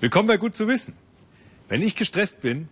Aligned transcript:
Willkommen 0.00 0.28
bei 0.28 0.38
Gut 0.38 0.54
zu 0.54 0.66
wissen. 0.66 0.94
Wenn 1.68 1.82
ich 1.82 1.94
gestresst 1.94 2.40
bin, 2.40 2.68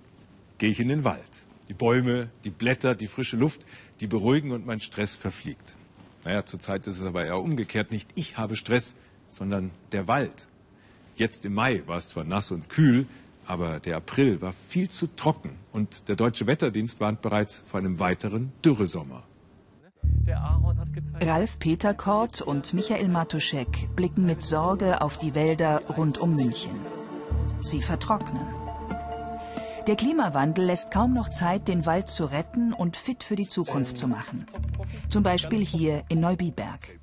gehe 0.56 0.70
ich 0.70 0.80
in 0.80 0.88
den 0.88 1.04
Wald. 1.04 1.20
Die 1.68 1.74
Bäume, 1.74 2.30
die 2.44 2.48
Blätter, 2.48 2.94
die 2.94 3.06
frische 3.06 3.36
Luft, 3.36 3.66
die 4.00 4.06
beruhigen 4.06 4.50
und 4.50 4.64
mein 4.64 4.80
Stress 4.80 5.14
verfliegt. 5.14 5.76
Naja, 6.24 6.46
zurzeit 6.46 6.86
ist 6.86 6.98
es 6.98 7.04
aber 7.04 7.26
eher 7.26 7.36
umgekehrt. 7.36 7.90
Nicht 7.90 8.08
ich 8.14 8.38
habe 8.38 8.56
Stress, 8.56 8.94
sondern 9.28 9.72
der 9.92 10.08
Wald. 10.08 10.48
Jetzt 11.16 11.44
im 11.44 11.52
Mai 11.52 11.82
war 11.84 11.98
es 11.98 12.08
zwar 12.08 12.24
nass 12.24 12.50
und 12.50 12.70
kühl, 12.70 13.04
aber 13.44 13.78
der 13.78 13.98
April 13.98 14.40
war 14.40 14.54
viel 14.54 14.88
zu 14.88 15.14
trocken 15.14 15.50
und 15.70 16.08
der 16.08 16.16
Deutsche 16.16 16.46
Wetterdienst 16.46 16.98
warnt 16.98 17.20
bereits 17.20 17.58
vor 17.58 17.78
einem 17.78 17.98
weiteren 17.98 18.52
Dürresommer. 18.64 19.22
Ralf 21.20 21.58
Peterkort 21.58 22.40
und 22.40 22.72
Michael 22.72 23.08
Matuschek 23.08 23.94
blicken 23.94 24.24
mit 24.24 24.42
Sorge 24.42 25.02
auf 25.02 25.18
die 25.18 25.34
Wälder 25.34 25.82
rund 25.88 26.16
um 26.16 26.34
München. 26.34 26.87
Sie 27.60 27.82
vertrocknen. 27.82 28.46
Der 29.86 29.96
Klimawandel 29.96 30.66
lässt 30.66 30.90
kaum 30.92 31.14
noch 31.14 31.28
Zeit, 31.28 31.66
den 31.66 31.86
Wald 31.86 32.08
zu 32.08 32.26
retten 32.26 32.72
und 32.72 32.96
fit 32.96 33.24
für 33.24 33.36
die 33.36 33.48
Zukunft 33.48 33.98
zu 33.98 34.06
machen. 34.06 34.46
Zum 35.08 35.22
Beispiel 35.22 35.64
hier 35.64 36.02
in 36.08 36.20
Neubiberg. 36.20 36.98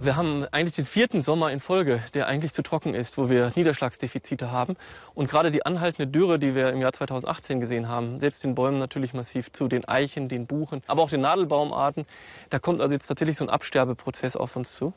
Wir 0.00 0.16
haben 0.16 0.44
eigentlich 0.50 0.74
den 0.74 0.84
vierten 0.84 1.22
Sommer 1.22 1.50
in 1.50 1.60
Folge, 1.60 2.02
der 2.12 2.26
eigentlich 2.26 2.52
zu 2.52 2.62
trocken 2.62 2.94
ist, 2.94 3.16
wo 3.16 3.30
wir 3.30 3.52
Niederschlagsdefizite 3.54 4.50
haben. 4.50 4.76
Und 5.14 5.30
gerade 5.30 5.50
die 5.50 5.64
anhaltende 5.64 6.06
Dürre, 6.06 6.38
die 6.38 6.54
wir 6.54 6.70
im 6.70 6.80
Jahr 6.80 6.92
2018 6.92 7.60
gesehen 7.60 7.88
haben, 7.88 8.20
setzt 8.20 8.44
den 8.44 8.54
Bäumen 8.54 8.78
natürlich 8.78 9.14
massiv 9.14 9.50
zu, 9.52 9.66
den 9.68 9.86
Eichen, 9.86 10.28
den 10.28 10.46
Buchen, 10.46 10.82
aber 10.86 11.02
auch 11.02 11.10
den 11.10 11.22
Nadelbaumarten. 11.22 12.04
Da 12.50 12.58
kommt 12.58 12.82
also 12.82 12.94
jetzt 12.94 13.06
tatsächlich 13.06 13.38
so 13.38 13.46
ein 13.46 13.50
Absterbeprozess 13.50 14.36
auf 14.36 14.56
uns 14.56 14.74
zu. 14.74 14.92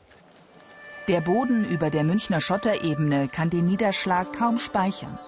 Der 1.08 1.22
Boden 1.22 1.64
über 1.64 1.88
der 1.88 2.04
Münchner 2.04 2.42
Schotterebene 2.42 3.28
kann 3.28 3.48
den 3.48 3.64
Niederschlag 3.64 4.30
kaum 4.30 4.58
speichern. 4.58 5.18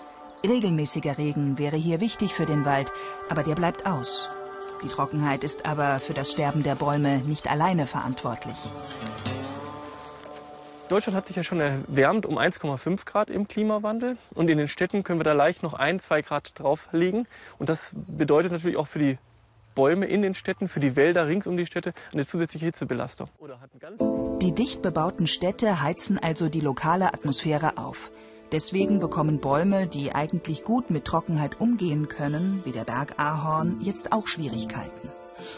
Regelmäßiger 0.47 1.17
Regen 1.17 1.57
wäre 1.57 1.77
hier 1.77 2.01
wichtig 2.01 2.35
für 2.35 2.45
den 2.45 2.67
Wald, 2.67 2.93
aber 3.31 3.45
der 3.45 3.55
bleibt 3.55 3.87
aus. 3.87 4.29
Die 4.85 4.89
Trockenheit 4.89 5.43
ist 5.43 5.65
aber 5.65 5.99
für 5.99 6.13
das 6.13 6.33
Sterben 6.33 6.63
der 6.63 6.75
Bäume 6.75 7.21
nicht 7.21 7.51
alleine 7.51 7.87
verantwortlich. 7.87 8.59
Deutschland 10.91 11.17
hat 11.17 11.29
sich 11.29 11.37
ja 11.37 11.45
schon 11.45 11.61
erwärmt 11.61 12.27
um 12.27 12.37
1,5 12.37 13.07
Grad 13.07 13.31
im 13.31 13.49
Klimawandel. 13.49 14.19
Und 14.35 14.51
in 14.51 14.59
den 14.59 14.69
Städten 14.69 15.03
können 15.03 15.19
wir 15.19 15.25
da 15.25 15.33
leicht 15.33 15.63
noch 15.63 15.73
ein, 15.73 15.99
zwei 15.99 16.21
Grad 16.21 16.59
drauflegen. 16.59 17.27
Und 17.59 17.71
das 17.71 17.93
bedeutet 17.95 18.53
natürlich 18.53 18.77
auch 18.77 18.89
für 18.89 18.99
die 18.99 19.19
Bäume 19.75 20.07
in 20.07 20.23
den 20.23 20.35
Städten, 20.35 20.69
für 20.69 20.81
die 20.81 20.97
Wälder 20.97 21.27
rings 21.27 21.47
um 21.47 21.57
die 21.57 21.67
Städte 21.67 21.93
eine 22.13 22.27
zusätzliche 22.27 22.67
Hitzebelastung. 22.67 23.29
Die 24.41 24.53
dicht 24.53 24.83
bebauten 24.83 25.27
Städte 25.27 25.83
heizen 25.83 26.19
also 26.19 26.49
die 26.49 26.61
lokale 26.61 27.13
Atmosphäre 27.13 27.79
auf. 27.79 28.11
Deswegen 28.53 28.99
bekommen 28.99 29.39
Bäume, 29.39 29.87
die 29.87 30.13
eigentlich 30.13 30.65
gut 30.65 30.91
mit 30.91 31.05
Trockenheit 31.05 31.61
umgehen 31.61 32.09
können, 32.09 32.63
wie 32.65 32.73
der 32.73 32.85
Bergahorn, 32.85 33.81
jetzt 33.83 34.13
auch 34.13 34.27
Schwierigkeiten. 34.27 35.09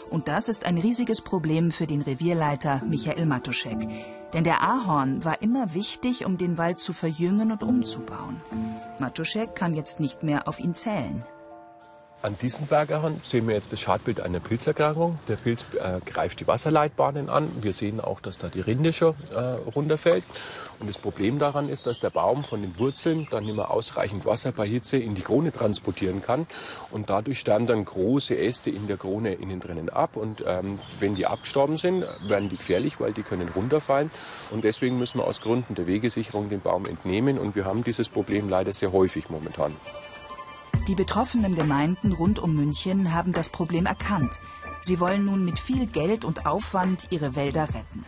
Und 0.09 0.27
das 0.27 0.47
ist 0.47 0.65
ein 0.65 0.77
riesiges 0.77 1.21
Problem 1.21 1.71
für 1.71 1.87
den 1.87 2.01
Revierleiter 2.01 2.83
Michael 2.87 3.25
Matuschek. 3.25 3.87
Denn 4.33 4.43
der 4.43 4.61
Ahorn 4.61 5.23
war 5.25 5.41
immer 5.41 5.73
wichtig, 5.73 6.25
um 6.25 6.37
den 6.37 6.57
Wald 6.57 6.79
zu 6.79 6.93
verjüngen 6.93 7.51
und 7.51 7.63
umzubauen. 7.63 8.41
Matuschek 8.99 9.55
kann 9.55 9.73
jetzt 9.73 9.99
nicht 9.99 10.23
mehr 10.23 10.47
auf 10.47 10.59
ihn 10.59 10.73
zählen. 10.73 11.23
An 12.23 12.37
diesem 12.41 12.67
Bergahorn 12.67 13.19
sehen 13.21 13.49
wir 13.49 13.53
jetzt 13.53 13.73
das 13.73 13.81
Schadbild 13.81 14.21
einer 14.21 14.39
Pilzerkrankung. 14.39 15.19
Der 15.27 15.35
Pilz 15.35 15.65
äh, 15.73 15.99
greift 16.05 16.39
die 16.39 16.47
Wasserleitbahnen 16.47 17.27
an. 17.27 17.51
Wir 17.59 17.73
sehen 17.73 17.99
auch, 17.99 18.21
dass 18.21 18.37
da 18.37 18.47
die 18.47 18.61
Rinde 18.61 18.93
schon 18.93 19.13
äh, 19.35 19.39
runterfällt. 19.75 20.23
Und 20.79 20.87
das 20.87 20.97
Problem 20.97 21.37
daran 21.37 21.67
ist, 21.67 21.85
dass 21.85 21.99
der 21.99 22.11
Baum 22.11 22.45
von 22.45 22.61
den 22.61 22.79
Wurzeln 22.79 23.27
dann 23.29 23.43
nicht 23.43 23.57
mehr 23.57 23.69
ausreichend 23.69 24.25
Wasser 24.25 24.53
bei 24.53 24.65
Hitze 24.65 24.95
in 24.95 25.15
die 25.15 25.21
Krone 25.21 25.51
transportieren 25.51 26.21
kann. 26.21 26.47
Und 26.91 27.09
dadurch 27.09 27.39
sterben 27.39 27.67
dann 27.67 27.83
große 27.83 28.37
Äste 28.37 28.69
in 28.69 28.87
der 28.87 28.95
Krone 28.95 29.33
innen 29.33 29.59
drinnen 29.59 29.89
ab. 29.89 30.15
Und 30.15 30.45
ähm, 30.47 30.79
wenn 31.01 31.15
die 31.15 31.25
abgestorben 31.25 31.75
sind, 31.75 32.05
werden 32.25 32.47
die 32.47 32.55
gefährlich, 32.55 33.01
weil 33.01 33.11
die 33.11 33.23
können 33.23 33.49
runterfallen. 33.49 34.11
Und 34.49 34.63
deswegen 34.63 34.97
müssen 34.97 35.19
wir 35.19 35.27
aus 35.27 35.41
Gründen 35.41 35.75
der 35.75 35.87
Wegesicherung 35.87 36.47
den 36.47 36.61
Baum 36.61 36.85
entnehmen. 36.85 37.37
Und 37.37 37.55
wir 37.57 37.65
haben 37.65 37.83
dieses 37.83 38.07
Problem 38.07 38.47
leider 38.47 38.71
sehr 38.71 38.93
häufig 38.93 39.29
momentan. 39.29 39.75
Die 40.87 40.95
betroffenen 40.95 41.55
Gemeinden 41.55 42.11
rund 42.11 42.39
um 42.39 42.55
München 42.55 43.13
haben 43.13 43.31
das 43.31 43.47
Problem 43.47 43.85
erkannt. 43.85 44.41
Sie 44.81 44.99
wollen 44.99 45.23
nun 45.23 45.45
mit 45.45 45.57
viel 45.57 45.87
Geld 45.87 46.25
und 46.25 46.45
Aufwand 46.45 47.07
ihre 47.09 47.37
Wälder 47.37 47.69
retten. 47.69 48.03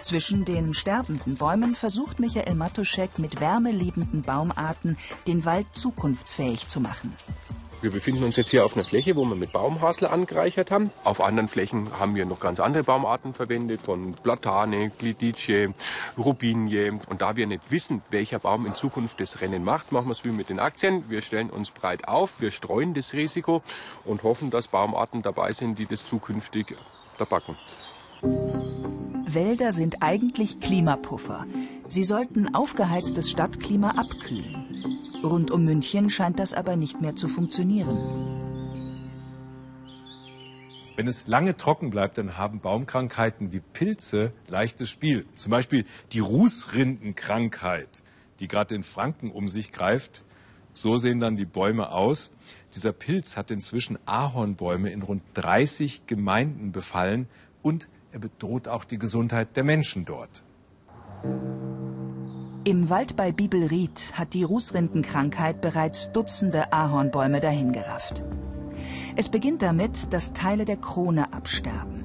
Zwischen 0.00 0.46
den 0.46 0.72
sterbenden 0.72 1.34
Bäumen 1.34 1.76
versucht 1.76 2.18
Michael 2.18 2.54
Matuschek 2.54 3.18
mit 3.18 3.38
wärmeliebenden 3.38 4.22
Baumarten 4.22 4.96
den 5.26 5.44
Wald 5.44 5.66
zukunftsfähig 5.72 6.68
zu 6.68 6.80
machen. 6.80 7.12
Wir 7.82 7.90
befinden 7.90 8.24
uns 8.24 8.36
jetzt 8.36 8.48
hier 8.48 8.64
auf 8.64 8.74
einer 8.74 8.84
Fläche, 8.84 9.16
wo 9.16 9.24
wir 9.26 9.36
mit 9.36 9.52
Baumhasel 9.52 10.08
angereichert 10.08 10.70
haben. 10.70 10.90
Auf 11.04 11.20
anderen 11.20 11.46
Flächen 11.46 11.90
haben 12.00 12.14
wir 12.14 12.24
noch 12.24 12.40
ganz 12.40 12.58
andere 12.58 12.82
Baumarten 12.82 13.34
verwendet, 13.34 13.80
von 13.82 14.14
Platane, 14.14 14.90
Glidice, 14.90 15.74
Rubinie. 16.16 16.98
Und 17.08 17.20
da 17.20 17.36
wir 17.36 17.46
nicht 17.46 17.70
wissen, 17.70 18.02
welcher 18.10 18.38
Baum 18.38 18.64
in 18.64 18.74
Zukunft 18.74 19.20
das 19.20 19.40
Rennen 19.42 19.62
macht, 19.62 19.92
machen 19.92 20.06
wir 20.06 20.12
es 20.12 20.24
wie 20.24 20.30
mit 20.30 20.48
den 20.48 20.58
Aktien. 20.58 21.04
Wir 21.10 21.20
stellen 21.20 21.50
uns 21.50 21.70
breit 21.70 22.08
auf, 22.08 22.40
wir 22.40 22.50
streuen 22.50 22.94
das 22.94 23.12
Risiko 23.12 23.62
und 24.04 24.22
hoffen, 24.22 24.50
dass 24.50 24.68
Baumarten 24.68 25.22
dabei 25.22 25.52
sind, 25.52 25.78
die 25.78 25.86
das 25.86 26.06
zukünftig 26.06 26.74
verpacken. 27.14 27.56
Wälder 29.28 29.72
sind 29.72 30.02
eigentlich 30.02 30.60
Klimapuffer. 30.60 31.44
Sie 31.88 32.04
sollten 32.04 32.54
aufgeheiztes 32.54 33.30
Stadtklima 33.30 33.90
abkühlen. 33.90 34.65
Rund 35.26 35.50
um 35.50 35.64
München 35.64 36.10
scheint 36.10 36.38
das 36.38 36.54
aber 36.54 36.76
nicht 36.76 37.00
mehr 37.00 37.16
zu 37.16 37.28
funktionieren. 37.28 37.98
Wenn 40.96 41.08
es 41.08 41.26
lange 41.26 41.56
trocken 41.58 41.90
bleibt, 41.90 42.16
dann 42.16 42.38
haben 42.38 42.60
Baumkrankheiten 42.60 43.52
wie 43.52 43.60
Pilze 43.60 44.32
leichtes 44.48 44.88
Spiel. 44.88 45.26
Zum 45.36 45.50
Beispiel 45.50 45.84
die 46.12 46.20
Rußrindenkrankheit, 46.20 48.02
die 48.40 48.48
gerade 48.48 48.74
in 48.74 48.82
Franken 48.82 49.30
um 49.30 49.50
sich 49.50 49.72
greift. 49.72 50.24
So 50.72 50.96
sehen 50.96 51.20
dann 51.20 51.36
die 51.36 51.44
Bäume 51.44 51.92
aus. 51.92 52.30
Dieser 52.74 52.92
Pilz 52.92 53.36
hat 53.36 53.50
inzwischen 53.50 53.98
Ahornbäume 54.06 54.90
in 54.90 55.02
rund 55.02 55.22
30 55.34 56.06
Gemeinden 56.06 56.72
befallen 56.72 57.28
und 57.60 57.88
er 58.12 58.20
bedroht 58.20 58.66
auch 58.66 58.84
die 58.84 58.98
Gesundheit 58.98 59.54
der 59.56 59.64
Menschen 59.64 60.06
dort. 60.06 60.42
Im 62.66 62.90
Wald 62.90 63.14
bei 63.14 63.30
Bibelried 63.30 64.14
hat 64.14 64.34
die 64.34 64.42
Rußrindenkrankheit 64.42 65.60
bereits 65.60 66.10
Dutzende 66.10 66.72
Ahornbäume 66.72 67.38
dahingerafft. 67.38 68.24
Es 69.14 69.28
beginnt 69.28 69.62
damit, 69.62 70.12
dass 70.12 70.32
Teile 70.32 70.64
der 70.64 70.76
Krone 70.76 71.32
absterben. 71.32 72.02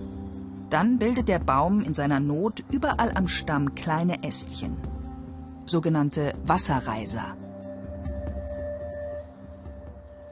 Dann 0.70 1.00
bildet 1.00 1.30
der 1.30 1.40
Baum 1.40 1.82
in 1.82 1.96
seiner 1.96 2.20
Not 2.20 2.64
überall 2.70 3.12
am 3.16 3.28
Stamm 3.28 3.74
kleine 3.74 4.24
Ästchen, 4.24 4.78
sogenannte 5.66 6.36
Wasserreiser. 6.46 7.36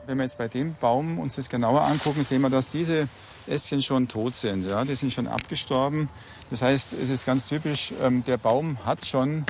Wenn 0.06 0.20
wir 0.20 0.26
jetzt 0.26 0.38
bei 0.38 0.48
dem 0.48 0.76
Baum 0.80 1.18
uns 1.18 1.38
das 1.38 1.50
genauer 1.50 1.82
angucken, 1.82 2.24
sehen 2.24 2.44
wir, 2.44 2.52
dass 2.52 2.70
diese 2.70 3.08
Ästchen 3.48 3.82
schon 3.82 4.08
tot 4.08 4.36
sind. 4.36 4.68
Ja? 4.68 4.86
Die 4.86 4.94
sind 4.94 5.12
schon 5.12 5.26
abgestorben. 5.26 6.08
Das 6.52 6.62
heißt, 6.62 6.94
es 6.94 7.10
ist 7.10 7.26
ganz 7.26 7.48
typisch, 7.48 7.94
ähm, 8.00 8.24
der 8.26 8.38
Baum 8.38 8.86
hat 8.86 9.08
schon 9.08 9.44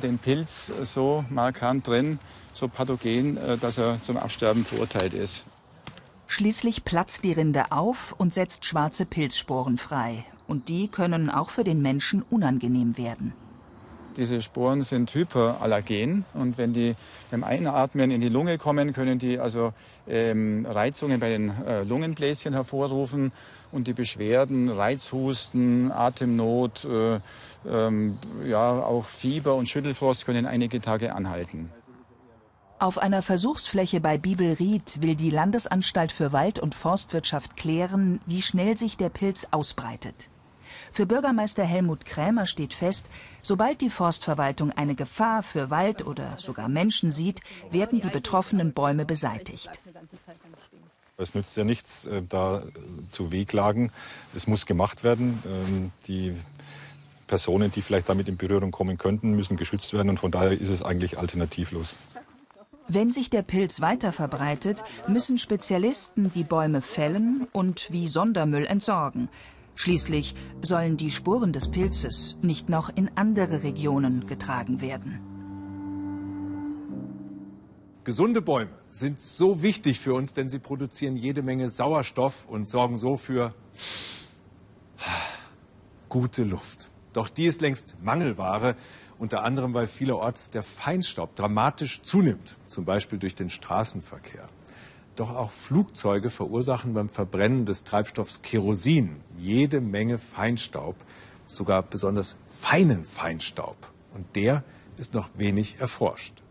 den 0.00 0.18
Pilz 0.18 0.70
so 0.84 1.24
markant 1.30 1.86
drin, 1.86 2.18
so 2.52 2.68
pathogen, 2.68 3.36
äh, 3.36 3.56
dass 3.58 3.78
er 3.78 4.00
zum 4.00 4.16
Absterben 4.16 4.64
verurteilt 4.64 5.14
ist. 5.14 5.44
Schließlich 6.26 6.84
platzt 6.84 7.24
die 7.24 7.32
Rinde 7.32 7.72
auf 7.72 8.14
und 8.16 8.32
setzt 8.32 8.64
schwarze 8.64 9.04
Pilzsporen 9.04 9.76
frei. 9.76 10.24
Und 10.46 10.68
die 10.68 10.88
können 10.88 11.30
auch 11.30 11.50
für 11.50 11.64
den 11.64 11.82
Menschen 11.82 12.22
unangenehm 12.30 12.96
werden. 12.96 13.32
Diese 14.20 14.42
Sporen 14.42 14.82
sind 14.82 15.14
hyperallergen 15.14 16.26
und 16.34 16.58
wenn 16.58 16.74
die 16.74 16.94
beim 17.30 17.42
Einatmen 17.42 18.10
in 18.10 18.20
die 18.20 18.28
Lunge 18.28 18.58
kommen, 18.58 18.92
können 18.92 19.18
die 19.18 19.38
also 19.38 19.72
ähm, 20.06 20.66
Reizungen 20.68 21.18
bei 21.18 21.30
den 21.30 21.48
äh, 21.66 21.84
Lungenbläschen 21.84 22.52
hervorrufen 22.52 23.32
und 23.72 23.86
die 23.86 23.94
Beschwerden, 23.94 24.68
Reizhusten, 24.68 25.90
Atemnot, 25.90 26.84
äh, 26.84 27.20
ähm, 27.66 28.18
ja 28.46 28.82
auch 28.82 29.06
Fieber 29.06 29.54
und 29.54 29.70
Schüttelfrost 29.70 30.26
können 30.26 30.44
einige 30.44 30.82
Tage 30.82 31.14
anhalten. 31.14 31.70
Auf 32.78 32.98
einer 32.98 33.22
Versuchsfläche 33.22 34.02
bei 34.02 34.18
Bibelried 34.18 35.00
will 35.00 35.14
die 35.14 35.30
Landesanstalt 35.30 36.12
für 36.12 36.34
Wald- 36.34 36.58
und 36.58 36.74
Forstwirtschaft 36.74 37.56
klären, 37.56 38.20
wie 38.26 38.42
schnell 38.42 38.76
sich 38.76 38.98
der 38.98 39.08
Pilz 39.08 39.48
ausbreitet. 39.50 40.28
Für 40.92 41.06
Bürgermeister 41.06 41.64
Helmut 41.64 42.04
Krämer 42.04 42.46
steht 42.46 42.74
fest, 42.74 43.08
sobald 43.42 43.80
die 43.80 43.90
Forstverwaltung 43.90 44.72
eine 44.72 44.94
Gefahr 44.94 45.42
für 45.42 45.70
Wald 45.70 46.06
oder 46.06 46.36
sogar 46.38 46.68
Menschen 46.68 47.10
sieht, 47.10 47.40
werden 47.70 48.00
die 48.00 48.08
betroffenen 48.08 48.72
Bäume 48.72 49.04
beseitigt. 49.04 49.70
Es 51.16 51.34
nützt 51.34 51.56
ja 51.56 51.64
nichts, 51.64 52.06
äh, 52.06 52.22
da 52.26 52.62
zu 53.08 53.30
wehklagen. 53.30 53.92
Es 54.34 54.46
muss 54.46 54.64
gemacht 54.64 55.04
werden. 55.04 55.42
Ähm, 55.46 55.92
die 56.06 56.34
Personen, 57.26 57.70
die 57.70 57.82
vielleicht 57.82 58.08
damit 58.08 58.26
in 58.26 58.38
Berührung 58.38 58.70
kommen 58.70 58.96
könnten, 58.96 59.32
müssen 59.36 59.56
geschützt 59.56 59.92
werden. 59.92 60.08
Und 60.08 60.18
von 60.18 60.30
daher 60.30 60.52
ist 60.52 60.70
es 60.70 60.82
eigentlich 60.82 61.18
alternativlos. 61.18 61.98
Wenn 62.88 63.12
sich 63.12 63.30
der 63.30 63.42
Pilz 63.42 63.80
weiter 63.80 64.12
verbreitet, 64.12 64.82
müssen 65.06 65.38
Spezialisten 65.38 66.32
die 66.32 66.42
Bäume 66.42 66.80
fällen 66.80 67.46
und 67.52 67.86
wie 67.90 68.08
Sondermüll 68.08 68.66
entsorgen. 68.66 69.28
Schließlich 69.80 70.34
sollen 70.60 70.98
die 70.98 71.10
Spuren 71.10 71.54
des 71.54 71.70
Pilzes 71.70 72.36
nicht 72.42 72.68
noch 72.68 72.90
in 72.94 73.10
andere 73.14 73.62
Regionen 73.62 74.26
getragen 74.26 74.82
werden. 74.82 75.20
Gesunde 78.04 78.42
Bäume 78.42 78.72
sind 78.90 79.18
so 79.18 79.62
wichtig 79.62 79.98
für 79.98 80.12
uns, 80.12 80.34
denn 80.34 80.50
sie 80.50 80.58
produzieren 80.58 81.16
jede 81.16 81.42
Menge 81.42 81.70
Sauerstoff 81.70 82.44
und 82.46 82.68
sorgen 82.68 82.98
so 82.98 83.16
für 83.16 83.54
gute 86.10 86.44
Luft. 86.44 86.90
Doch 87.14 87.30
die 87.30 87.46
ist 87.46 87.62
längst 87.62 87.96
Mangelware 88.02 88.76
unter 89.16 89.44
anderem 89.44 89.72
weil 89.72 89.86
vielerorts 89.86 90.50
der 90.50 90.62
Feinstaub 90.62 91.34
dramatisch 91.36 92.02
zunimmt, 92.02 92.58
zum 92.66 92.84
Beispiel 92.84 93.18
durch 93.18 93.34
den 93.34 93.48
Straßenverkehr. 93.48 94.50
Doch 95.16 95.34
auch 95.34 95.50
Flugzeuge 95.50 96.30
verursachen 96.30 96.94
beim 96.94 97.08
Verbrennen 97.08 97.66
des 97.66 97.84
Treibstoffs 97.84 98.42
Kerosin 98.42 99.20
jede 99.38 99.80
Menge 99.80 100.18
Feinstaub, 100.18 100.96
sogar 101.48 101.82
besonders 101.82 102.36
feinen 102.48 103.04
Feinstaub. 103.04 103.76
Und 104.14 104.36
der 104.36 104.64
ist 104.96 105.14
noch 105.14 105.30
wenig 105.34 105.80
erforscht. 105.80 106.42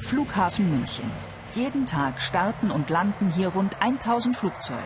Flughafen 0.00 0.70
München. 0.70 1.10
Jeden 1.54 1.86
Tag 1.86 2.20
starten 2.20 2.70
und 2.70 2.90
landen 2.90 3.32
hier 3.32 3.48
rund 3.48 3.80
1000 3.80 4.36
Flugzeuge. 4.36 4.78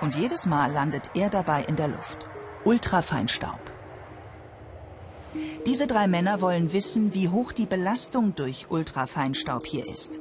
Und 0.00 0.14
jedes 0.14 0.46
Mal 0.46 0.72
landet 0.72 1.10
er 1.14 1.30
dabei 1.30 1.64
in 1.64 1.76
der 1.76 1.88
Luft. 1.88 2.18
Ultrafeinstaub. 2.64 3.60
Diese 5.64 5.86
drei 5.86 6.06
Männer 6.06 6.40
wollen 6.40 6.72
wissen, 6.72 7.14
wie 7.14 7.28
hoch 7.28 7.52
die 7.52 7.66
Belastung 7.66 8.34
durch 8.34 8.66
Ultrafeinstaub 8.70 9.66
hier 9.66 9.86
ist. 9.86 10.18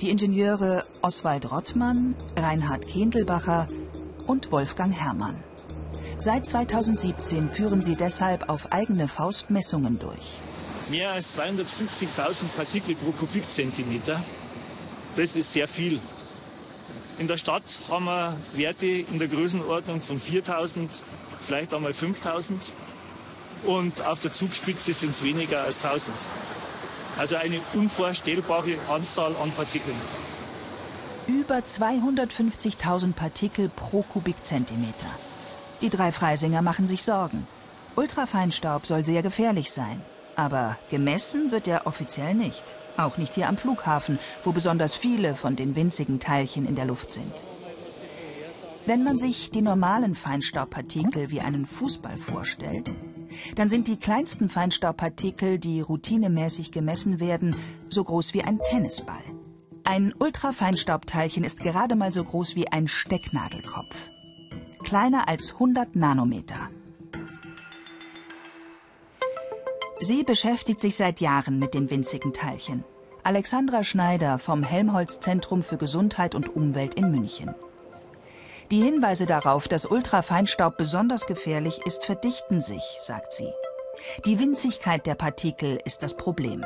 Die 0.00 0.08
Ingenieure 0.08 0.86
Oswald 1.02 1.50
Rottmann, 1.50 2.14
Reinhard 2.34 2.88
Kendelbacher 2.88 3.68
und 4.26 4.50
Wolfgang 4.50 4.94
Herrmann. 4.94 5.38
Seit 6.16 6.46
2017 6.46 7.50
führen 7.50 7.82
sie 7.82 7.96
deshalb 7.96 8.48
auf 8.48 8.72
eigene 8.72 9.08
Faust 9.08 9.50
Messungen 9.50 9.98
durch. 9.98 10.40
Mehr 10.88 11.10
als 11.10 11.36
250.000 11.36 12.44
Partikel 12.56 12.94
pro 12.94 13.10
Kubikzentimeter. 13.12 14.22
Das 15.16 15.36
ist 15.36 15.52
sehr 15.52 15.68
viel. 15.68 16.00
In 17.18 17.28
der 17.28 17.36
Stadt 17.36 17.80
haben 17.90 18.06
wir 18.06 18.36
Werte 18.54 18.86
in 18.86 19.18
der 19.18 19.28
Größenordnung 19.28 20.00
von 20.00 20.18
4.000, 20.18 20.88
vielleicht 21.42 21.74
einmal 21.74 21.92
5.000 21.92 22.54
und 23.66 24.00
auf 24.06 24.20
der 24.20 24.32
Zugspitze 24.32 24.94
sind 24.94 25.10
es 25.10 25.22
weniger 25.22 25.60
als 25.64 25.84
1000. 25.84 26.16
Also 27.18 27.36
eine 27.36 27.60
unvorstellbare 27.74 28.76
Anzahl 28.88 29.34
an 29.42 29.50
Partikeln. 29.52 29.96
Über 31.26 31.58
250.000 31.58 33.12
Partikel 33.12 33.68
pro 33.68 34.02
Kubikzentimeter. 34.02 35.06
Die 35.80 35.90
drei 35.90 36.12
Freisinger 36.12 36.62
machen 36.62 36.88
sich 36.88 37.02
Sorgen. 37.02 37.46
Ultrafeinstaub 37.96 38.86
soll 38.86 39.04
sehr 39.04 39.22
gefährlich 39.22 39.70
sein. 39.70 40.00
Aber 40.36 40.76
gemessen 40.90 41.50
wird 41.50 41.68
er 41.68 41.86
offiziell 41.86 42.34
nicht. 42.34 42.64
Auch 42.96 43.18
nicht 43.18 43.34
hier 43.34 43.48
am 43.48 43.58
Flughafen, 43.58 44.18
wo 44.44 44.52
besonders 44.52 44.94
viele 44.94 45.36
von 45.36 45.56
den 45.56 45.76
winzigen 45.76 46.20
Teilchen 46.20 46.66
in 46.66 46.74
der 46.74 46.84
Luft 46.84 47.12
sind. 47.12 47.32
Wenn 48.86 49.04
man 49.04 49.18
sich 49.18 49.50
die 49.50 49.62
normalen 49.62 50.14
Feinstaubpartikel 50.14 51.30
wie 51.30 51.40
einen 51.40 51.66
Fußball 51.66 52.16
vorstellt, 52.16 52.90
dann 53.54 53.68
sind 53.68 53.88
die 53.88 53.96
kleinsten 53.96 54.48
Feinstaubpartikel, 54.48 55.58
die 55.58 55.80
routinemäßig 55.80 56.72
gemessen 56.72 57.20
werden, 57.20 57.56
so 57.88 58.04
groß 58.04 58.34
wie 58.34 58.42
ein 58.42 58.60
Tennisball. 58.60 59.22
Ein 59.84 60.14
Ultrafeinstaubteilchen 60.18 61.44
ist 61.44 61.60
gerade 61.60 61.96
mal 61.96 62.12
so 62.12 62.22
groß 62.22 62.54
wie 62.54 62.68
ein 62.68 62.86
Stecknadelkopf. 62.86 64.10
Kleiner 64.84 65.28
als 65.28 65.54
100 65.54 65.96
Nanometer. 65.96 66.68
Sie 70.00 70.22
beschäftigt 70.22 70.80
sich 70.80 70.96
seit 70.96 71.20
Jahren 71.20 71.58
mit 71.58 71.74
den 71.74 71.90
winzigen 71.90 72.32
Teilchen. 72.32 72.84
Alexandra 73.22 73.84
Schneider 73.84 74.38
vom 74.38 74.62
Helmholtz 74.62 75.20
Zentrum 75.20 75.62
für 75.62 75.76
Gesundheit 75.76 76.34
und 76.34 76.48
Umwelt 76.56 76.94
in 76.94 77.10
München. 77.10 77.54
Die 78.70 78.80
Hinweise 78.80 79.26
darauf, 79.26 79.66
dass 79.66 79.84
Ultrafeinstaub 79.84 80.76
besonders 80.76 81.26
gefährlich 81.26 81.80
ist, 81.86 82.04
verdichten 82.04 82.60
sich, 82.60 82.82
sagt 83.00 83.32
sie. 83.32 83.48
Die 84.24 84.38
Winzigkeit 84.38 85.06
der 85.06 85.16
Partikel 85.16 85.78
ist 85.84 86.02
das 86.02 86.16
Problem 86.16 86.64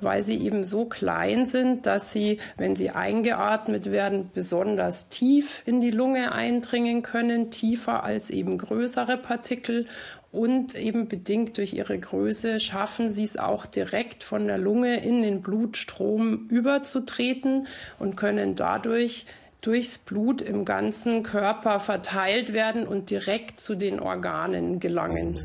weil 0.00 0.22
sie 0.22 0.36
eben 0.36 0.64
so 0.64 0.84
klein 0.84 1.46
sind, 1.46 1.86
dass 1.86 2.12
sie, 2.12 2.38
wenn 2.56 2.76
sie 2.76 2.90
eingeatmet 2.90 3.90
werden, 3.90 4.30
besonders 4.32 5.08
tief 5.08 5.62
in 5.66 5.80
die 5.80 5.90
Lunge 5.90 6.32
eindringen 6.32 7.02
können, 7.02 7.50
tiefer 7.50 8.04
als 8.04 8.30
eben 8.30 8.58
größere 8.58 9.16
Partikel. 9.16 9.86
Und 10.30 10.74
eben 10.74 11.08
bedingt 11.08 11.56
durch 11.56 11.72
ihre 11.72 11.98
Größe 11.98 12.60
schaffen 12.60 13.08
sie 13.08 13.24
es 13.24 13.38
auch 13.38 13.64
direkt 13.64 14.22
von 14.22 14.46
der 14.46 14.58
Lunge 14.58 15.02
in 15.02 15.22
den 15.22 15.40
Blutstrom 15.40 16.48
überzutreten 16.48 17.66
und 17.98 18.16
können 18.16 18.54
dadurch 18.54 19.24
durchs 19.60 19.98
Blut 19.98 20.40
im 20.40 20.64
ganzen 20.64 21.22
Körper 21.22 21.80
verteilt 21.80 22.52
werden 22.52 22.86
und 22.86 23.10
direkt 23.10 23.60
zu 23.60 23.74
den 23.74 24.00
Organen 24.00 24.78
gelangen. 24.78 25.38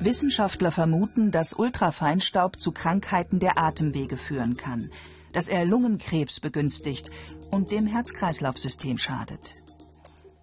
Wissenschaftler 0.00 0.72
vermuten, 0.72 1.30
dass 1.30 1.54
Ultrafeinstaub 1.54 2.58
zu 2.58 2.72
Krankheiten 2.72 3.38
der 3.38 3.58
Atemwege 3.58 4.16
führen 4.16 4.56
kann, 4.56 4.90
dass 5.32 5.48
er 5.48 5.64
Lungenkrebs 5.64 6.40
begünstigt 6.40 7.10
und 7.50 7.70
dem 7.70 7.86
Herz-Kreislauf-System 7.86 8.98
schadet. 8.98 9.54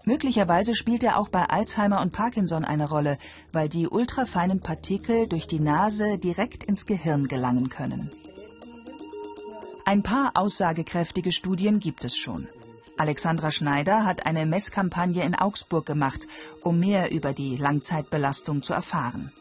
Möglicherweise 0.06 0.76
spielt 0.76 1.04
er 1.04 1.20
auch 1.20 1.28
bei 1.28 1.44
Alzheimer 1.44 2.02
und 2.02 2.14
Parkinson 2.14 2.64
eine 2.64 2.88
Rolle, 2.88 3.18
weil 3.52 3.68
die 3.70 3.88
ultrafeinen 3.88 4.60
Partikel 4.60 5.28
durch 5.28 5.46
die 5.46 5.60
Nase 5.60 6.18
direkt 6.18 6.64
ins 6.64 6.86
Gehirn 6.86 7.28
gelangen 7.28 7.70
können. 7.70 8.10
Ein 9.90 10.04
paar 10.04 10.34
aussagekräftige 10.36 11.32
Studien 11.32 11.80
gibt 11.80 12.06
es 12.06 12.16
schon. 12.16 12.48
Alexandra 13.00 13.52
Schneider 13.52 14.06
hat 14.06 14.28
eine 14.28 14.46
Messkampagne 14.46 15.24
in 15.24 15.34
Augsburg 15.34 15.88
gemacht, 15.88 16.28
um 16.62 16.80
mehr 16.80 17.12
über 17.12 17.34
die 17.34 17.58
Langzeitbelastung 17.58 18.62
zu 18.62 18.74
erfahren. 18.74 19.32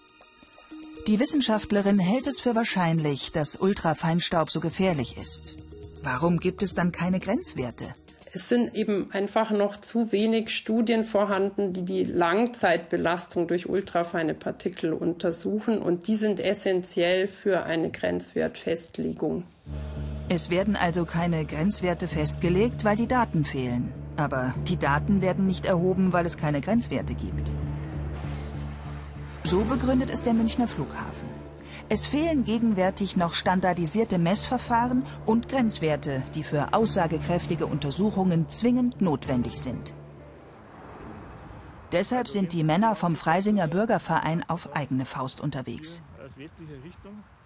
Die 1.06 1.20
Wissenschaftlerin 1.20 1.98
hält 1.98 2.26
es 2.26 2.40
für 2.40 2.54
wahrscheinlich, 2.54 3.30
dass 3.30 3.56
Ultrafeinstaub 3.56 4.50
so 4.50 4.60
gefährlich 4.60 5.18
ist. 5.18 5.56
Warum 6.02 6.40
gibt 6.40 6.62
es 6.62 6.74
dann 6.74 6.92
keine 6.92 7.20
Grenzwerte? 7.20 7.92
Es 8.32 8.48
sind 8.48 8.74
eben 8.74 9.10
einfach 9.12 9.50
noch 9.50 9.76
zu 9.76 10.12
wenig 10.12 10.48
Studien 10.48 11.04
vorhanden, 11.04 11.74
die 11.74 11.84
die 11.84 12.04
Langzeitbelastung 12.04 13.48
durch 13.48 13.68
ultrafeine 13.68 14.32
Partikel 14.32 14.94
untersuchen 14.94 15.78
und 15.78 16.08
die 16.08 16.16
sind 16.16 16.40
essentiell 16.40 17.26
für 17.26 17.64
eine 17.64 17.90
Grenzwertfestlegung. 17.90 19.44
Es 20.30 20.50
werden 20.50 20.76
also 20.76 21.06
keine 21.06 21.46
Grenzwerte 21.46 22.06
festgelegt, 22.06 22.84
weil 22.84 22.96
die 22.96 23.06
Daten 23.06 23.46
fehlen. 23.46 23.92
Aber 24.16 24.52
die 24.66 24.76
Daten 24.76 25.22
werden 25.22 25.46
nicht 25.46 25.64
erhoben, 25.64 26.12
weil 26.12 26.26
es 26.26 26.36
keine 26.36 26.60
Grenzwerte 26.60 27.14
gibt. 27.14 27.50
So 29.44 29.64
begründet 29.64 30.10
es 30.10 30.22
der 30.22 30.34
Münchner 30.34 30.68
Flughafen. 30.68 31.28
Es 31.88 32.04
fehlen 32.04 32.44
gegenwärtig 32.44 33.16
noch 33.16 33.32
standardisierte 33.32 34.18
Messverfahren 34.18 35.04
und 35.24 35.48
Grenzwerte, 35.48 36.22
die 36.34 36.42
für 36.42 36.74
aussagekräftige 36.74 37.66
Untersuchungen 37.66 38.50
zwingend 38.50 39.00
notwendig 39.00 39.58
sind. 39.58 39.94
Deshalb 41.92 42.28
sind 42.28 42.52
die 42.52 42.64
Männer 42.64 42.94
vom 42.96 43.16
Freisinger 43.16 43.66
Bürgerverein 43.66 44.44
auf 44.46 44.76
eigene 44.76 45.06
Faust 45.06 45.40
unterwegs. 45.40 46.02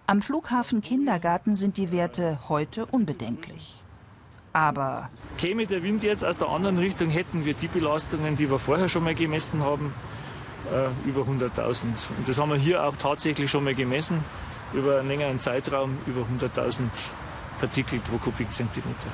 Am 0.05 0.21
Flughafen 0.21 0.81
Kindergarten 0.81 1.55
sind 1.55 1.77
die 1.77 1.91
Werte 1.91 2.37
heute 2.49 2.85
unbedenklich. 2.85 3.75
Aber 4.51 5.09
käme 5.37 5.65
der 5.65 5.81
Wind 5.81 6.03
jetzt 6.03 6.25
aus 6.25 6.37
der 6.37 6.49
anderen 6.49 6.77
Richtung, 6.77 7.09
hätten 7.09 7.45
wir 7.45 7.53
die 7.53 7.69
Belastungen, 7.69 8.35
die 8.35 8.49
wir 8.51 8.59
vorher 8.59 8.89
schon 8.89 9.05
mal 9.05 9.15
gemessen 9.15 9.63
haben, 9.63 9.93
äh, 10.71 10.89
über 11.07 11.21
100.000. 11.21 12.11
Und 12.17 12.27
das 12.27 12.37
haben 12.37 12.49
wir 12.49 12.57
hier 12.57 12.83
auch 12.83 12.97
tatsächlich 12.97 13.49
schon 13.49 13.63
mal 13.63 13.75
gemessen, 13.75 14.25
über 14.73 14.99
einen 14.99 15.07
längeren 15.07 15.39
Zeitraum, 15.39 15.97
über 16.05 16.21
100.000 16.21 16.83
Partikel 17.59 17.99
pro 17.99 18.17
Kubikzentimeter. 18.17 19.07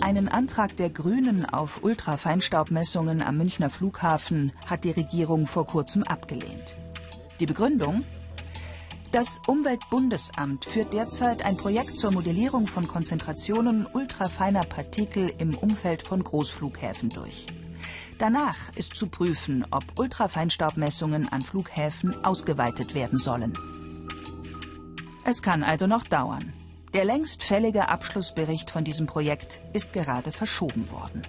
Einen 0.00 0.28
Antrag 0.28 0.74
der 0.78 0.88
Grünen 0.88 1.44
auf 1.44 1.82
Ultrafeinstaubmessungen 1.82 3.22
am 3.22 3.36
Münchner 3.36 3.68
Flughafen 3.68 4.52
hat 4.64 4.84
die 4.84 4.90
Regierung 4.90 5.46
vor 5.46 5.66
kurzem 5.66 6.02
abgelehnt. 6.02 6.76
Die 7.40 7.46
Begründung? 7.46 8.04
Das 9.10 9.40
Umweltbundesamt 9.46 10.66
führt 10.66 10.92
derzeit 10.92 11.42
ein 11.42 11.56
Projekt 11.56 11.96
zur 11.96 12.12
Modellierung 12.12 12.66
von 12.66 12.86
Konzentrationen 12.86 13.86
ultrafeiner 13.86 14.64
Partikel 14.64 15.32
im 15.38 15.56
Umfeld 15.56 16.02
von 16.02 16.22
Großflughäfen 16.22 17.08
durch. 17.08 17.46
Danach 18.18 18.56
ist 18.74 18.96
zu 18.96 19.06
prüfen, 19.06 19.64
ob 19.70 19.84
Ultrafeinstaubmessungen 19.98 21.26
an 21.32 21.40
Flughäfen 21.40 22.22
ausgeweitet 22.22 22.94
werden 22.94 23.18
sollen. 23.18 23.54
Es 25.24 25.40
kann 25.40 25.62
also 25.62 25.86
noch 25.86 26.04
dauern. 26.04 26.52
Der 26.92 27.06
längst 27.06 27.42
fällige 27.42 27.88
Abschlussbericht 27.88 28.70
von 28.70 28.84
diesem 28.84 29.06
Projekt 29.06 29.62
ist 29.72 29.94
gerade 29.94 30.32
verschoben 30.32 30.90
worden. 30.90 31.22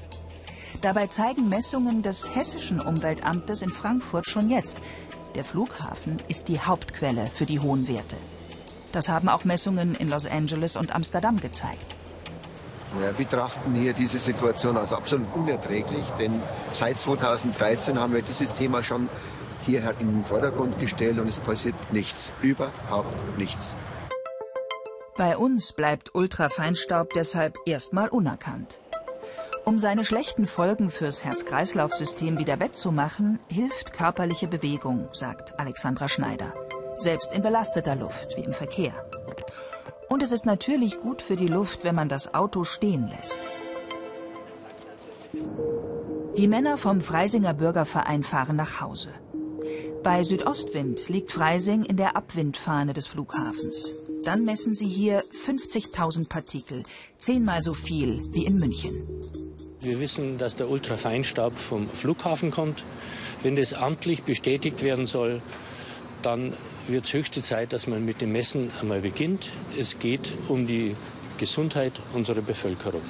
Dabei 0.81 1.07
zeigen 1.07 1.49
Messungen 1.49 2.01
des 2.01 2.33
hessischen 2.33 2.79
Umweltamtes 2.79 3.61
in 3.61 3.71
Frankfurt 3.71 4.27
schon 4.27 4.49
jetzt, 4.49 4.79
der 5.35 5.45
Flughafen 5.45 6.17
ist 6.27 6.47
die 6.47 6.59
Hauptquelle 6.59 7.29
für 7.33 7.45
die 7.45 7.59
hohen 7.59 7.87
Werte. 7.87 8.17
Das 8.91 9.09
haben 9.09 9.29
auch 9.29 9.45
Messungen 9.45 9.95
in 9.95 10.09
Los 10.09 10.25
Angeles 10.25 10.75
und 10.75 10.93
Amsterdam 10.93 11.39
gezeigt. 11.39 11.95
Wir 12.97 13.11
betrachten 13.11 13.75
hier 13.75 13.93
diese 13.93 14.17
Situation 14.17 14.75
als 14.75 14.93
absolut 14.93 15.27
unerträglich, 15.35 16.05
denn 16.19 16.41
seit 16.71 16.99
2013 16.99 17.99
haben 17.99 18.13
wir 18.13 18.23
dieses 18.23 18.51
Thema 18.51 18.81
schon 18.81 19.09
hier 19.65 19.83
in 19.99 20.07
den 20.07 20.25
Vordergrund 20.25 20.79
gestellt 20.79 21.19
und 21.19 21.27
es 21.27 21.37
passiert 21.37 21.75
nichts, 21.93 22.31
überhaupt 22.41 23.37
nichts. 23.37 23.77
Bei 25.17 25.37
uns 25.37 25.73
bleibt 25.73 26.15
Ultrafeinstaub 26.15 27.13
deshalb 27.13 27.57
erstmal 27.65 28.07
unerkannt. 28.07 28.79
Um 29.69 29.77
seine 29.77 30.03
schlechten 30.03 30.47
Folgen 30.47 30.89
fürs 30.89 31.23
Herz-Kreislauf-System 31.23 32.39
wieder 32.39 32.59
wettzumachen, 32.59 33.37
hilft 33.51 33.93
körperliche 33.93 34.47
Bewegung, 34.47 35.07
sagt 35.11 35.59
Alexandra 35.59 36.09
Schneider. 36.09 36.55
Selbst 36.97 37.31
in 37.33 37.43
belasteter 37.43 37.95
Luft, 37.95 38.35
wie 38.35 38.41
im 38.41 38.51
Verkehr. 38.51 38.93
Und 40.09 40.23
es 40.23 40.31
ist 40.31 40.47
natürlich 40.47 40.99
gut 40.99 41.21
für 41.21 41.35
die 41.35 41.45
Luft, 41.45 41.83
wenn 41.83 41.93
man 41.93 42.09
das 42.09 42.33
Auto 42.33 42.63
stehen 42.63 43.09
lässt. 43.09 43.37
Die 46.35 46.47
Männer 46.47 46.79
vom 46.79 46.99
Freisinger 46.99 47.53
Bürgerverein 47.53 48.23
fahren 48.23 48.55
nach 48.55 48.81
Hause. 48.81 49.09
Bei 50.01 50.23
Südostwind 50.23 51.09
liegt 51.09 51.31
Freising 51.31 51.83
in 51.83 51.97
der 51.97 52.15
Abwindfahne 52.15 52.93
des 52.93 53.05
Flughafens. 53.05 53.87
Dann 54.25 54.45
messen 54.45 54.73
sie 54.73 54.87
hier 54.87 55.23
50.000 55.45 56.27
Partikel, 56.27 56.81
zehnmal 57.19 57.61
so 57.61 57.75
viel 57.75 58.19
wie 58.33 58.45
in 58.45 58.57
München. 58.57 59.07
Wir 59.81 59.99
wissen, 60.01 60.37
dass 60.37 60.55
der 60.55 60.69
Ultrafeinstaub 60.69 61.57
vom 61.57 61.89
Flughafen 61.89 62.51
kommt. 62.51 62.83
Wenn 63.43 63.55
das 63.55 63.73
amtlich 63.73 64.23
bestätigt 64.23 64.83
werden 64.83 65.07
soll, 65.07 65.41
dann 66.21 66.53
wird 66.87 67.05
es 67.05 67.13
höchste 67.13 67.41
Zeit, 67.43 67.71
dass 67.71 67.87
man 67.87 68.03
mit 68.03 68.19
dem 68.19 68.33
Messen 68.33 68.71
einmal 68.81 69.01
beginnt. 69.01 69.53
Es 69.77 69.97
geht 69.97 70.33
um 70.49 70.67
die 70.67 70.97
Gesundheit 71.37 71.93
unserer 72.13 72.41
Bevölkerung. 72.41 73.03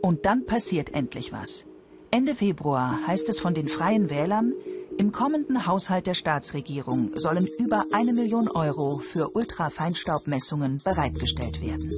Und 0.00 0.24
dann 0.24 0.46
passiert 0.46 0.94
endlich 0.94 1.32
was. 1.32 1.66
Ende 2.10 2.34
Februar 2.34 3.00
heißt 3.06 3.28
es 3.28 3.38
von 3.38 3.52
den 3.52 3.68
Freien 3.68 4.08
Wählern, 4.08 4.54
im 4.98 5.12
kommenden 5.12 5.66
Haushalt 5.66 6.06
der 6.06 6.14
Staatsregierung 6.14 7.10
sollen 7.16 7.48
über 7.58 7.84
eine 7.92 8.12
Million 8.12 8.48
Euro 8.48 8.98
für 8.98 9.30
Ultrafeinstaubmessungen 9.34 10.78
bereitgestellt 10.84 11.60
werden. 11.60 11.90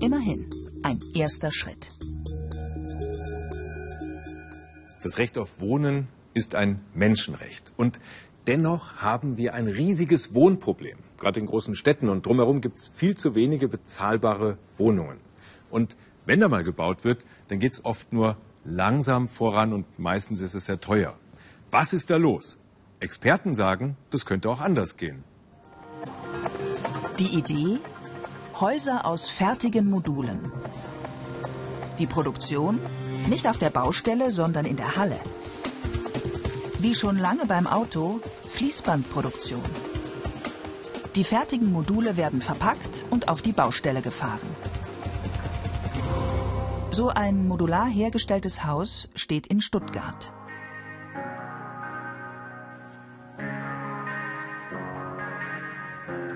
Immerhin 0.00 0.50
ein 0.82 1.00
erster 1.14 1.50
Schritt. 1.50 1.90
Das 5.04 5.18
Recht 5.18 5.38
auf 5.38 5.60
Wohnen 5.60 6.08
ist 6.32 6.56
ein 6.56 6.80
Menschenrecht. 6.94 7.72
Und 7.76 8.00
Dennoch 8.46 8.96
haben 8.96 9.38
wir 9.38 9.54
ein 9.54 9.66
riesiges 9.66 10.34
Wohnproblem. 10.34 10.98
Gerade 11.18 11.40
in 11.40 11.46
großen 11.46 11.74
Städten 11.74 12.10
und 12.10 12.26
drumherum 12.26 12.60
gibt 12.60 12.78
es 12.78 12.88
viel 12.94 13.16
zu 13.16 13.34
wenige 13.34 13.68
bezahlbare 13.68 14.58
Wohnungen. 14.76 15.18
Und 15.70 15.96
wenn 16.26 16.40
da 16.40 16.48
mal 16.48 16.62
gebaut 16.62 17.04
wird, 17.04 17.24
dann 17.48 17.58
geht 17.58 17.72
es 17.72 17.84
oft 17.86 18.12
nur 18.12 18.36
langsam 18.64 19.28
voran 19.28 19.72
und 19.72 19.98
meistens 19.98 20.42
ist 20.42 20.54
es 20.54 20.66
sehr 20.66 20.78
teuer. 20.80 21.14
Was 21.70 21.94
ist 21.94 22.10
da 22.10 22.18
los? 22.18 22.58
Experten 23.00 23.54
sagen, 23.54 23.96
das 24.10 24.26
könnte 24.26 24.50
auch 24.50 24.60
anders 24.60 24.98
gehen. 24.98 25.24
Die 27.18 27.38
Idee? 27.38 27.78
Häuser 28.60 29.06
aus 29.06 29.30
fertigen 29.30 29.88
Modulen. 29.88 30.40
Die 31.98 32.06
Produktion? 32.06 32.78
Nicht 33.28 33.48
auf 33.48 33.58
der 33.58 33.70
Baustelle, 33.70 34.30
sondern 34.30 34.66
in 34.66 34.76
der 34.76 34.96
Halle. 34.96 35.18
Wie 36.78 36.94
schon 36.94 37.18
lange 37.18 37.46
beim 37.46 37.66
Auto, 37.66 38.20
Fließbandproduktion. 38.50 39.62
Die 41.14 41.24
fertigen 41.24 41.72
Module 41.72 42.16
werden 42.16 42.40
verpackt 42.42 43.04
und 43.10 43.28
auf 43.28 43.40
die 43.40 43.52
Baustelle 43.52 44.02
gefahren. 44.02 44.40
So 46.90 47.08
ein 47.08 47.48
modular 47.48 47.88
hergestelltes 47.88 48.64
Haus 48.64 49.08
steht 49.14 49.46
in 49.46 49.60
Stuttgart. 49.60 50.32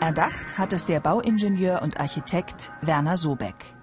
Erdacht 0.00 0.56
hat 0.56 0.72
es 0.72 0.84
der 0.84 1.00
Bauingenieur 1.00 1.82
und 1.82 2.00
Architekt 2.00 2.70
Werner 2.80 3.16
Sobeck. 3.16 3.77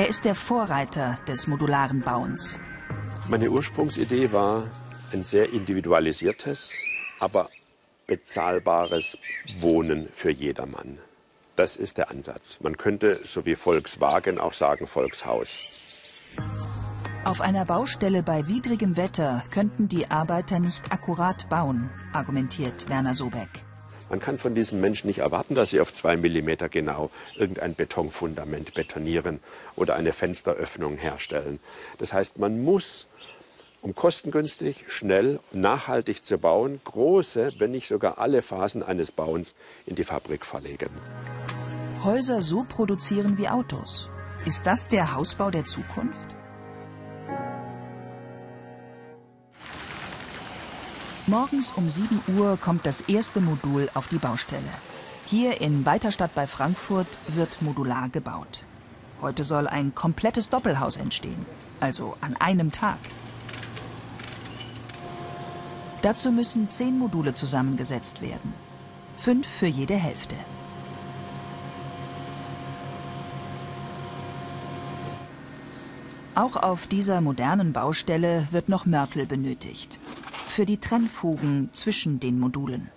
Er 0.00 0.08
ist 0.08 0.24
der 0.24 0.34
Vorreiter 0.34 1.18
des 1.28 1.46
modularen 1.46 2.00
Bauens. 2.00 2.58
Meine 3.28 3.50
Ursprungsidee 3.50 4.32
war, 4.32 4.66
ein 5.12 5.24
sehr 5.24 5.52
individualisiertes, 5.52 6.72
aber 7.18 7.50
bezahlbares 8.06 9.18
Wohnen 9.58 10.08
für 10.10 10.30
jedermann. 10.30 10.96
Das 11.54 11.76
ist 11.76 11.98
der 11.98 12.10
Ansatz. 12.10 12.60
Man 12.62 12.78
könnte, 12.78 13.20
so 13.24 13.44
wie 13.44 13.56
Volkswagen, 13.56 14.38
auch 14.38 14.54
sagen 14.54 14.86
Volkshaus. 14.86 15.66
Auf 17.26 17.42
einer 17.42 17.66
Baustelle 17.66 18.22
bei 18.22 18.48
widrigem 18.48 18.96
Wetter 18.96 19.44
könnten 19.50 19.88
die 19.88 20.10
Arbeiter 20.10 20.60
nicht 20.60 20.90
akkurat 20.90 21.50
bauen, 21.50 21.90
argumentiert 22.14 22.88
Werner 22.88 23.12
Sobeck. 23.12 23.66
Man 24.10 24.18
kann 24.18 24.38
von 24.38 24.56
diesen 24.56 24.80
Menschen 24.80 25.06
nicht 25.06 25.20
erwarten, 25.20 25.54
dass 25.54 25.70
sie 25.70 25.80
auf 25.80 25.94
zwei 25.94 26.16
Millimeter 26.16 26.68
genau 26.68 27.10
irgendein 27.36 27.76
Betonfundament 27.76 28.74
betonieren 28.74 29.38
oder 29.76 29.94
eine 29.94 30.12
Fensteröffnung 30.12 30.96
herstellen. 30.96 31.60
Das 31.98 32.12
heißt, 32.12 32.38
man 32.38 32.62
muss 32.62 33.06
um 33.82 33.94
kostengünstig, 33.94 34.84
schnell, 34.88 35.40
nachhaltig 35.52 36.24
zu 36.24 36.36
bauen, 36.36 36.80
große, 36.84 37.52
wenn 37.58 37.70
nicht 37.70 37.88
sogar 37.88 38.18
alle 38.18 38.42
Phasen 38.42 38.82
eines 38.82 39.10
Bauens 39.10 39.54
in 39.86 39.94
die 39.94 40.04
Fabrik 40.04 40.44
verlegen. 40.44 40.90
Häuser 42.04 42.42
so 42.42 42.66
produzieren 42.68 43.38
wie 43.38 43.48
Autos. 43.48 44.10
Ist 44.44 44.66
das 44.66 44.88
der 44.88 45.14
Hausbau 45.14 45.50
der 45.50 45.64
Zukunft? 45.64 46.18
Morgens 51.30 51.70
um 51.76 51.88
7 51.88 52.20
Uhr 52.36 52.56
kommt 52.56 52.84
das 52.84 53.02
erste 53.02 53.40
Modul 53.40 53.88
auf 53.94 54.08
die 54.08 54.18
Baustelle. 54.18 54.72
Hier 55.26 55.60
in 55.60 55.86
Weiterstadt 55.86 56.34
bei 56.34 56.48
Frankfurt 56.48 57.06
wird 57.28 57.62
modular 57.62 58.08
gebaut. 58.08 58.64
Heute 59.22 59.44
soll 59.44 59.68
ein 59.68 59.94
komplettes 59.94 60.50
Doppelhaus 60.50 60.96
entstehen, 60.96 61.46
also 61.78 62.16
an 62.20 62.34
einem 62.34 62.72
Tag. 62.72 62.98
Dazu 66.02 66.32
müssen 66.32 66.68
zehn 66.68 66.98
Module 66.98 67.32
zusammengesetzt 67.32 68.22
werden. 68.22 68.52
Fünf 69.16 69.46
für 69.46 69.68
jede 69.68 69.94
Hälfte. 69.94 70.34
Auch 76.34 76.56
auf 76.56 76.88
dieser 76.88 77.20
modernen 77.20 77.72
Baustelle 77.72 78.48
wird 78.50 78.68
noch 78.68 78.84
Mörtel 78.84 79.26
benötigt. 79.26 80.00
Für 80.50 80.66
die 80.66 80.78
Trennfugen 80.78 81.70
zwischen 81.72 82.18
den 82.18 82.40
Modulen. 82.40 82.90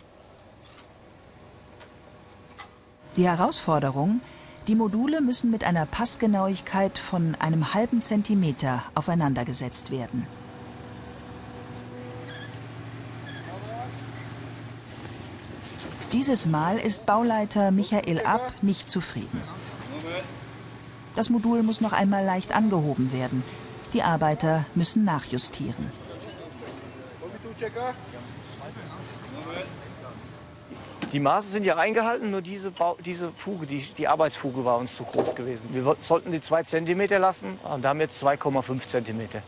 Die 3.16 3.28
Herausforderung, 3.28 4.22
die 4.68 4.74
Module 4.74 5.22
müssen 5.22 5.52
mit 5.52 5.64
einer 5.64 5.86
Passgenauigkeit 5.86 6.98
von 6.98 7.36
einem 7.36 7.76
halben 7.76 8.02
Zentimeter 8.02 8.82
aufeinander 8.96 9.46
gesetzt 9.46 9.92
werden. 9.92 10.26
Dieses 16.12 16.48
Mal 16.48 16.80
ist 16.80 17.06
Bauleiter 17.06 17.70
Michael 17.70 18.18
App 18.18 18.52
nicht 18.64 18.90
zufrieden. 18.90 19.44
Das 21.16 21.30
Modul 21.30 21.62
muss 21.62 21.82
noch 21.82 21.94
einmal 21.94 22.26
leicht 22.26 22.56
angehoben 22.56 23.14
werden. 23.14 23.44
Die 23.94 24.02
Arbeiter 24.02 24.66
müssen 24.74 25.04
nachjustieren. 25.04 26.03
Die 31.12 31.20
Maße 31.20 31.50
sind 31.50 31.66
ja 31.66 31.76
eingehalten, 31.76 32.32
nur 32.32 32.42
diese, 32.42 32.72
Bau, 32.72 32.98
diese 33.06 33.32
Fuge, 33.34 33.68
die, 33.68 33.78
die, 33.98 34.08
Arbeitsfuge 34.08 34.66
war 34.66 34.78
uns 34.78 34.96
zu 34.96 35.04
groß 35.04 35.36
gewesen. 35.36 35.70
Wir 35.72 35.96
sollten 36.02 36.32
die 36.32 36.42
2 36.42 36.64
cm 36.64 37.08
lassen 37.20 37.60
und 37.64 37.86
haben 37.86 38.00
jetzt 38.00 38.24
2,5 38.24 38.88
cm. 38.88 39.42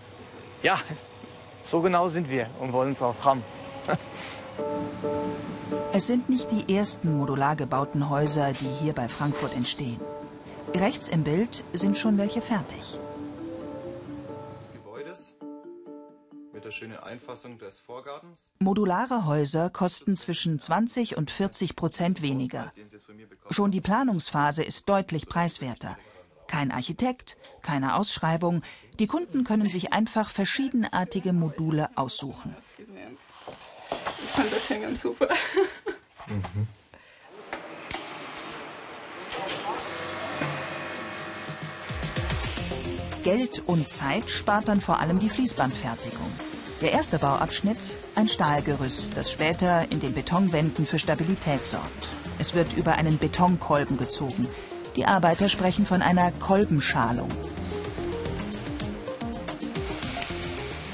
Ja, 0.62 0.78
so 1.64 1.82
genau 1.82 2.08
sind 2.10 2.30
wir 2.30 2.50
und 2.60 2.72
wollen 2.72 2.94
es 2.94 3.02
auch 3.02 3.26
haben. 3.26 3.44
Es 5.92 6.08
sind 6.08 6.30
nicht 6.30 6.50
die 6.52 6.76
ersten 6.76 7.18
modular 7.18 7.56
gebauten 7.56 8.10
Häuser, 8.10 8.52
die 8.52 8.68
hier 8.82 8.94
bei 8.94 9.08
Frankfurt 9.08 9.54
entstehen. 9.54 10.00
Rechts 10.74 11.08
im 11.08 11.24
Bild 11.24 11.64
sind 11.72 11.98
schon 11.98 12.18
welche 12.18 12.42
fertig. 12.42 13.00
Wunderschöne 16.66 17.04
Einfassung 17.04 17.60
des 17.60 17.80
Vorgartens. 17.80 18.52
Modulare 18.58 19.26
Häuser 19.26 19.70
kosten 19.70 20.18
zwischen 20.18 20.60
20 20.60 21.16
und 21.16 21.30
40 21.30 21.76
Prozent 21.76 22.24
weniger. 22.24 22.72
Schon 23.52 23.70
die 23.70 23.82
Planungsphase 23.82 24.64
ist 24.64 24.90
deutlich 24.90 25.28
preiswerter. 25.28 25.96
Kein 26.48 26.72
Architekt, 26.72 27.38
keine 27.62 27.96
Ausschreibung. 27.96 28.64
Die 28.98 29.06
Kunden 29.06 29.44
können 29.44 29.70
sich 29.70 29.94
einfach 29.94 30.32
verschiedenartige 30.32 31.34
Module 31.34 31.90
aussuchen. 31.96 32.56
Ich 32.80 34.30
fand 34.32 34.52
das 34.52 34.68
hier 34.68 34.80
ganz 34.80 35.02
super. 35.04 35.30
Mhm. 36.26 36.68
Geld 43.24 43.62
und 43.68 43.88
Zeit 43.90 44.32
spart 44.32 44.68
dann 44.68 44.82
vor 44.82 45.00
allem 45.00 45.20
die 45.20 45.30
Fließbandfertigung. 45.30 46.32
Der 46.82 46.92
erste 46.92 47.20
Bauabschnitt, 47.20 47.78
ein 48.16 48.28
Stahlgerüst, 48.28 49.16
das 49.16 49.32
später 49.32 49.90
in 49.92 50.02
den 50.02 50.14
Betonwänden 50.14 50.86
für 50.86 51.00
Stabilität 51.00 51.66
sorgt. 51.66 52.10
Es 52.38 52.54
wird 52.54 52.74
über 52.74 52.96
einen 52.96 53.18
Betonkolben 53.18 53.96
gezogen. 53.98 54.48
Die 54.98 55.06
Arbeiter 55.06 55.48
sprechen 55.48 55.86
von 55.86 56.02
einer 56.02 56.34
Kolbenschalung. 56.34 57.32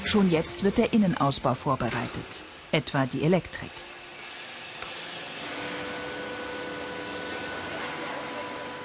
Schon 0.04 0.30
jetzt 0.30 0.62
wird 0.62 0.78
der 0.78 0.92
Innenausbau 0.92 1.54
vorbereitet, 1.54 2.42
etwa 2.70 3.06
die 3.06 3.24
Elektrik. 3.24 3.70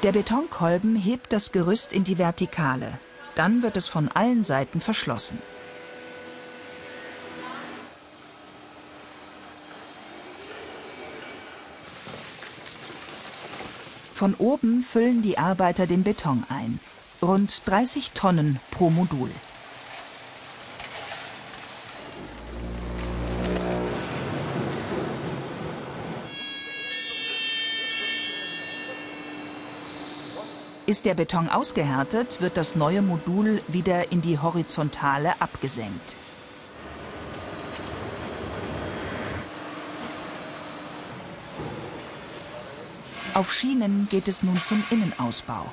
Der 0.01 0.13
Betonkolben 0.13 0.95
hebt 0.95 1.31
das 1.31 1.51
Gerüst 1.51 1.93
in 1.93 2.03
die 2.03 2.17
Vertikale, 2.17 2.99
dann 3.35 3.61
wird 3.61 3.77
es 3.77 3.87
von 3.87 4.09
allen 4.09 4.43
Seiten 4.43 4.81
verschlossen. 4.81 5.39
Von 14.17 14.33
oben 14.39 14.81
füllen 14.81 15.21
die 15.21 15.37
Arbeiter 15.37 15.85
den 15.85 16.01
Beton 16.01 16.43
ein. 16.49 16.79
Rund 17.21 17.61
30 17.65 18.13
Tonnen 18.13 18.59
pro 18.71 18.89
Modul. 18.89 19.29
Ist 30.87 31.05
der 31.05 31.13
Beton 31.13 31.47
ausgehärtet, 31.47 32.41
wird 32.41 32.57
das 32.57 32.75
neue 32.75 33.03
Modul 33.03 33.61
wieder 33.67 34.11
in 34.11 34.23
die 34.23 34.39
Horizontale 34.39 35.39
abgesenkt. 35.39 36.15
Auf 43.37 43.53
Schienen 43.53 44.07
geht 44.09 44.27
es 44.27 44.41
nun 44.41 44.59
zum 44.59 44.83
Innenausbau. 44.89 45.71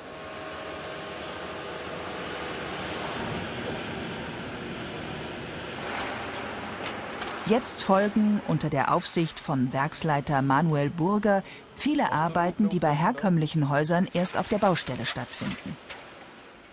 Jetzt 7.47 7.81
folgen 7.81 8.39
unter 8.47 8.69
der 8.69 8.93
Aufsicht 8.93 9.39
von 9.39 9.73
Werksleiter 9.73 10.43
Manuel 10.43 10.91
Burger 10.91 11.41
viele 11.75 12.11
Arbeiten, 12.11 12.69
die 12.69 12.77
bei 12.77 12.91
herkömmlichen 12.91 13.67
Häusern 13.67 14.07
erst 14.13 14.37
auf 14.37 14.47
der 14.47 14.59
Baustelle 14.59 15.07
stattfinden. 15.07 15.75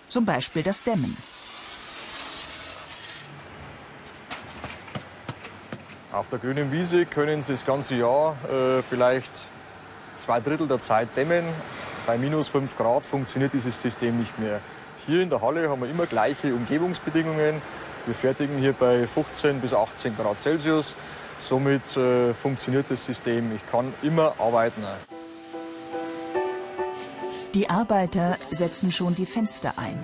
Zum 0.08 0.26
Beispiel 0.26 0.62
das 0.62 0.82
Dämmen. 0.82 1.16
Auf 6.12 6.28
der 6.28 6.38
grünen 6.38 6.70
Wiese 6.70 7.06
können 7.06 7.42
Sie 7.42 7.52
das 7.52 7.64
ganze 7.64 7.94
Jahr 7.94 8.36
äh, 8.44 8.82
vielleicht 8.82 9.32
zwei 10.22 10.40
Drittel 10.40 10.68
der 10.68 10.80
Zeit 10.80 11.08
dämmen. 11.16 11.44
Bei 12.06 12.16
minus 12.16 12.48
5 12.48 12.76
Grad 12.76 13.04
funktioniert 13.04 13.52
dieses 13.52 13.80
System 13.80 14.18
nicht 14.18 14.38
mehr. 14.38 14.60
Hier 15.06 15.22
in 15.22 15.30
der 15.30 15.40
Halle 15.40 15.68
haben 15.68 15.80
wir 15.80 15.90
immer 15.90 16.06
gleiche 16.06 16.54
Umgebungsbedingungen. 16.54 17.60
Wir 18.06 18.14
fertigen 18.14 18.58
hier 18.58 18.72
bei 18.72 19.06
15 19.06 19.60
bis 19.60 19.72
18 19.72 20.16
Grad 20.16 20.40
Celsius. 20.40 20.94
Somit 21.40 21.96
äh, 21.96 22.34
funktioniert 22.34 22.86
das 22.88 23.04
System. 23.04 23.54
Ich 23.54 23.70
kann 23.70 23.92
immer 24.02 24.34
arbeiten. 24.38 24.82
Die 27.54 27.68
Arbeiter 27.68 28.38
setzen 28.50 28.92
schon 28.92 29.14
die 29.14 29.26
Fenster 29.26 29.74
ein. 29.76 29.98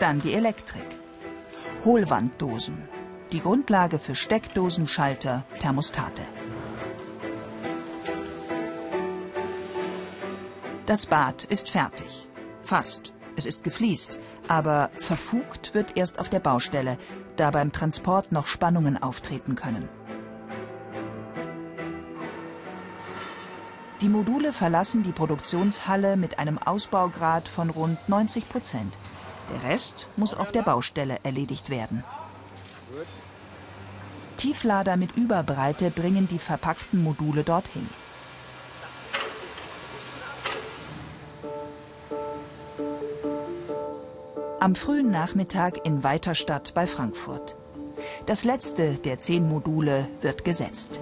Dann 0.00 0.20
die 0.20 0.34
Elektrik. 0.34 1.03
Hohlwanddosen. 1.84 2.88
Die 3.32 3.40
Grundlage 3.40 3.98
für 3.98 4.14
Steckdosen, 4.14 4.88
Schalter, 4.88 5.44
Thermostate. 5.60 6.22
Das 10.86 11.04
Bad 11.04 11.44
ist 11.44 11.68
fertig. 11.68 12.30
Fast. 12.62 13.12
Es 13.36 13.44
ist 13.44 13.64
gefliest. 13.64 14.18
Aber 14.48 14.88
verfugt 14.98 15.74
wird 15.74 15.98
erst 15.98 16.18
auf 16.18 16.30
der 16.30 16.40
Baustelle, 16.40 16.96
da 17.36 17.50
beim 17.50 17.70
Transport 17.70 18.32
noch 18.32 18.46
Spannungen 18.46 18.96
auftreten 18.96 19.54
können. 19.54 19.90
Die 24.00 24.08
Module 24.08 24.54
verlassen 24.54 25.02
die 25.02 25.12
Produktionshalle 25.12 26.16
mit 26.16 26.38
einem 26.38 26.56
Ausbaugrad 26.56 27.46
von 27.46 27.68
rund 27.68 28.08
90 28.08 28.48
Prozent. 28.48 28.96
Der 29.52 29.70
Rest 29.70 30.08
muss 30.16 30.34
auf 30.34 30.52
der 30.52 30.62
Baustelle 30.62 31.18
erledigt 31.22 31.70
werden. 31.70 32.04
Tieflader 34.36 34.96
mit 34.96 35.16
Überbreite 35.16 35.90
bringen 35.90 36.28
die 36.28 36.38
verpackten 36.38 37.02
Module 37.02 37.44
dorthin. 37.44 37.88
am 44.64 44.74
frühen 44.74 45.10
Nachmittag 45.10 45.84
in 45.84 46.02
Weiterstadt 46.04 46.72
bei 46.72 46.86
Frankfurt. 46.86 47.54
Das 48.24 48.44
letzte 48.44 48.94
der 48.94 49.20
zehn 49.20 49.46
Module 49.46 50.08
wird 50.22 50.42
gesetzt. 50.42 51.00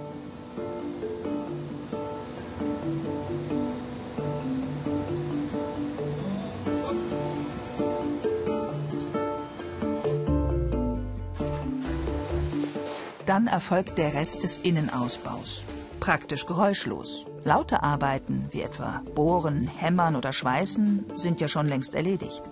Dann 13.33 13.47
erfolgt 13.47 13.97
der 13.97 14.13
Rest 14.13 14.43
des 14.43 14.59
Innenausbaus. 14.59 15.65
Praktisch 15.99 16.45
geräuschlos. 16.45 17.25
Laute 17.43 17.81
Arbeiten, 17.81 18.45
wie 18.51 18.61
etwa 18.61 19.01
Bohren, 19.15 19.67
Hämmern 19.67 20.15
oder 20.15 20.31
Schweißen, 20.31 21.03
sind 21.15 21.41
ja 21.41 21.47
schon 21.47 21.67
längst 21.67 21.95
erledigt. 21.95 22.43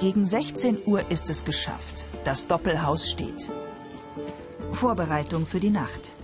Gegen 0.00 0.26
16 0.26 0.78
Uhr 0.86 1.08
ist 1.08 1.30
es 1.30 1.44
geschafft. 1.44 2.04
Das 2.24 2.48
Doppelhaus 2.48 3.08
steht. 3.08 3.48
Vorbereitung 4.72 5.46
für 5.46 5.60
die 5.60 5.70
Nacht. 5.70 6.14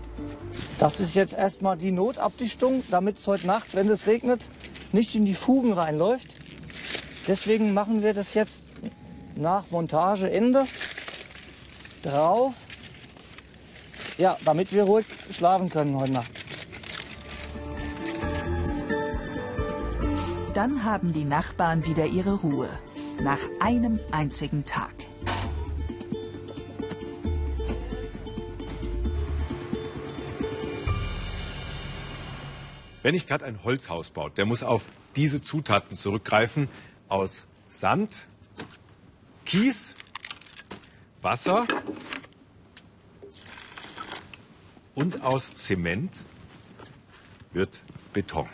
Das 0.80 0.98
ist 0.98 1.14
jetzt 1.14 1.34
erstmal 1.34 1.76
die 1.76 1.92
Notabdichtung, 1.92 2.82
damit 2.90 3.20
es 3.20 3.28
heute 3.28 3.46
Nacht, 3.46 3.76
wenn 3.76 3.88
es 3.88 4.08
regnet, 4.08 4.44
nicht 4.90 5.14
in 5.14 5.24
die 5.24 5.34
Fugen 5.34 5.72
reinläuft. 5.72 6.34
Deswegen 7.28 7.74
machen 7.74 8.02
wir 8.02 8.12
das 8.12 8.34
jetzt 8.34 8.68
nach 9.38 9.70
Montageende 9.70 10.66
drauf. 12.02 12.54
Ja, 14.18 14.36
damit 14.44 14.72
wir 14.72 14.82
ruhig 14.82 15.06
schlafen 15.30 15.68
können 15.68 15.96
heute 15.96 16.12
Nacht. 16.12 16.30
Dann 20.54 20.82
haben 20.82 21.12
die 21.12 21.24
Nachbarn 21.24 21.86
wieder 21.86 22.06
ihre 22.06 22.34
Ruhe 22.34 22.68
nach 23.20 23.38
einem 23.60 24.00
einzigen 24.10 24.64
Tag. 24.64 24.94
Wer 33.02 33.12
nicht 33.12 33.28
gerade 33.28 33.44
ein 33.44 33.62
Holzhaus 33.62 34.10
baut, 34.10 34.36
der 34.36 34.46
muss 34.46 34.64
auf 34.64 34.90
diese 35.14 35.40
Zutaten 35.40 35.96
zurückgreifen 35.96 36.68
aus 37.08 37.46
Sand, 37.68 38.26
Kies, 39.48 39.94
Wasser 41.22 41.66
und 44.94 45.22
aus 45.22 45.54
Zement 45.54 46.26
wird 47.54 47.82
Beton. 48.12 48.46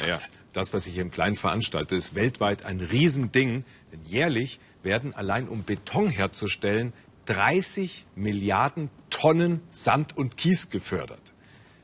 Naja, 0.00 0.18
das, 0.52 0.72
was 0.72 0.88
ich 0.88 0.94
hier 0.94 1.02
im 1.02 1.12
Kleinen 1.12 1.36
veranstalte, 1.36 1.94
ist 1.94 2.16
weltweit 2.16 2.64
ein 2.64 2.80
Riesending. 2.80 3.64
Denn 3.92 4.04
jährlich 4.04 4.58
werden 4.82 5.14
allein 5.14 5.46
um 5.46 5.62
Beton 5.62 6.08
herzustellen 6.08 6.92
30 7.26 8.06
Milliarden 8.16 8.90
Tonnen 9.08 9.60
Sand 9.70 10.16
und 10.16 10.36
Kies 10.36 10.68
gefördert. 10.70 11.32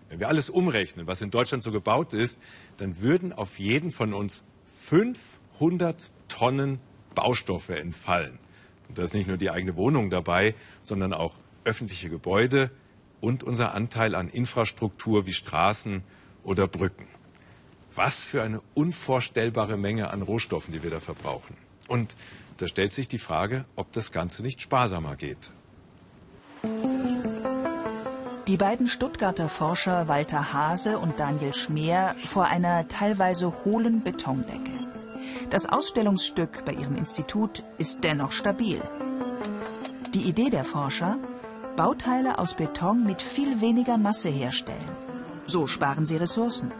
Wenn 0.08 0.18
wir 0.18 0.26
alles 0.26 0.50
umrechnen, 0.50 1.06
was 1.06 1.22
in 1.22 1.30
Deutschland 1.30 1.62
so 1.62 1.70
gebaut 1.70 2.14
ist, 2.14 2.40
dann 2.78 3.00
würden 3.00 3.32
auf 3.32 3.60
jeden 3.60 3.92
von 3.92 4.12
uns 4.12 4.42
500 4.74 6.10
Tonnen 6.26 6.80
Baustoffe 7.14 7.70
entfallen. 7.70 8.38
Und 8.88 8.98
da 8.98 9.02
ist 9.02 9.14
nicht 9.14 9.28
nur 9.28 9.36
die 9.36 9.50
eigene 9.50 9.76
Wohnung 9.76 10.10
dabei, 10.10 10.54
sondern 10.82 11.12
auch 11.12 11.38
öffentliche 11.64 12.10
Gebäude 12.10 12.70
und 13.20 13.42
unser 13.42 13.72
Anteil 13.74 14.14
an 14.14 14.28
Infrastruktur 14.28 15.26
wie 15.26 15.32
Straßen 15.32 16.02
oder 16.42 16.66
Brücken. 16.66 17.06
Was 17.94 18.24
für 18.24 18.42
eine 18.42 18.60
unvorstellbare 18.74 19.76
Menge 19.76 20.10
an 20.10 20.22
Rohstoffen, 20.22 20.72
die 20.72 20.82
wir 20.82 20.90
da 20.90 21.00
verbrauchen. 21.00 21.56
Und 21.88 22.16
da 22.56 22.66
stellt 22.66 22.92
sich 22.92 23.08
die 23.08 23.18
Frage, 23.18 23.64
ob 23.76 23.92
das 23.92 24.12
Ganze 24.12 24.42
nicht 24.42 24.60
sparsamer 24.60 25.16
geht. 25.16 25.52
Die 28.48 28.56
beiden 28.56 28.88
Stuttgarter 28.88 29.48
Forscher 29.48 30.08
Walter 30.08 30.52
Hase 30.52 30.98
und 30.98 31.18
Daniel 31.18 31.54
Schmeer 31.54 32.16
vor 32.26 32.46
einer 32.46 32.88
teilweise 32.88 33.64
hohlen 33.64 34.02
Betondecke. 34.02 34.81
Das 35.52 35.66
Ausstellungsstück 35.66 36.64
bei 36.64 36.72
ihrem 36.72 36.96
Institut 36.96 37.62
ist 37.76 38.04
dennoch 38.04 38.32
stabil. 38.32 38.80
Die 40.14 40.22
Idee 40.22 40.48
der 40.48 40.64
Forscher? 40.64 41.18
Bauteile 41.76 42.38
aus 42.38 42.54
Beton 42.54 43.04
mit 43.04 43.20
viel 43.20 43.60
weniger 43.60 43.98
Masse 43.98 44.30
herstellen. 44.30 44.88
So 45.46 45.66
sparen 45.66 46.06
sie 46.06 46.16
Ressourcen. 46.16 46.72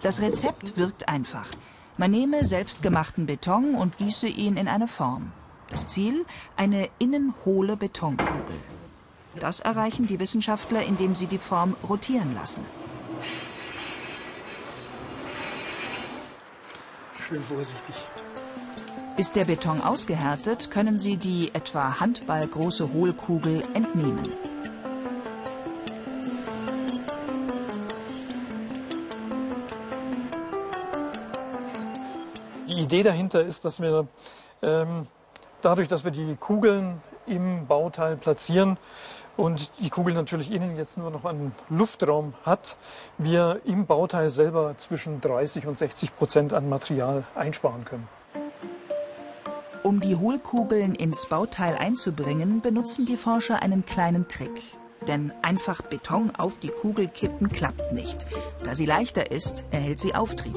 Das 0.00 0.22
Rezept 0.22 0.78
wirkt 0.78 1.06
einfach. 1.06 1.48
Man 1.98 2.10
nehme 2.10 2.46
selbstgemachten 2.46 3.26
Beton 3.26 3.74
und 3.74 3.98
gieße 3.98 4.26
ihn 4.26 4.56
in 4.56 4.68
eine 4.68 4.88
Form. 4.88 5.32
Das 5.68 5.86
Ziel? 5.88 6.24
Eine 6.56 6.88
innenhohle 6.98 7.76
Betonkugel. 7.76 8.56
Das 9.38 9.60
erreichen 9.60 10.06
die 10.06 10.18
Wissenschaftler, 10.18 10.82
indem 10.82 11.14
sie 11.14 11.26
die 11.26 11.36
Form 11.36 11.76
rotieren 11.86 12.34
lassen. 12.34 12.64
Schön 17.28 17.42
vorsichtig. 17.42 17.94
Ist 19.18 19.36
der 19.36 19.44
Beton 19.44 19.82
ausgehärtet, 19.82 20.70
können 20.70 20.96
sie 20.96 21.18
die 21.18 21.54
etwa 21.54 22.00
handballgroße 22.00 22.90
Hohlkugel 22.94 23.64
entnehmen. 23.74 24.26
Die 32.66 32.80
Idee 32.80 33.02
dahinter 33.02 33.42
ist, 33.42 33.66
dass 33.66 33.82
wir 33.82 34.08
ähm, 34.62 35.06
dadurch, 35.60 35.88
dass 35.88 36.04
wir 36.04 36.12
die 36.12 36.34
Kugeln 36.36 37.02
im 37.26 37.66
Bauteil 37.66 38.16
platzieren 38.16 38.78
und 39.38 39.70
die 39.78 39.88
Kugel 39.88 40.14
natürlich 40.14 40.50
innen 40.50 40.76
jetzt 40.76 40.98
nur 40.98 41.10
noch 41.10 41.24
einen 41.24 41.52
Luftraum 41.70 42.34
hat, 42.44 42.76
wir 43.18 43.60
im 43.64 43.86
Bauteil 43.86 44.30
selber 44.30 44.74
zwischen 44.76 45.20
30 45.20 45.66
und 45.66 45.78
60 45.78 46.16
Prozent 46.16 46.52
an 46.52 46.68
Material 46.68 47.24
einsparen 47.34 47.84
können. 47.84 48.08
Um 49.84 50.00
die 50.00 50.16
Hohlkugeln 50.16 50.94
ins 50.94 51.26
Bauteil 51.26 51.76
einzubringen, 51.76 52.60
benutzen 52.60 53.06
die 53.06 53.16
Forscher 53.16 53.62
einen 53.62 53.86
kleinen 53.86 54.28
Trick. 54.28 54.60
Denn 55.06 55.32
einfach 55.40 55.82
Beton 55.82 56.34
auf 56.36 56.58
die 56.58 56.68
Kugel 56.68 57.06
kippen 57.06 57.48
klappt 57.48 57.92
nicht. 57.92 58.26
Da 58.64 58.74
sie 58.74 58.86
leichter 58.86 59.30
ist, 59.30 59.64
erhält 59.70 60.00
sie 60.00 60.16
Auftrieb. 60.16 60.56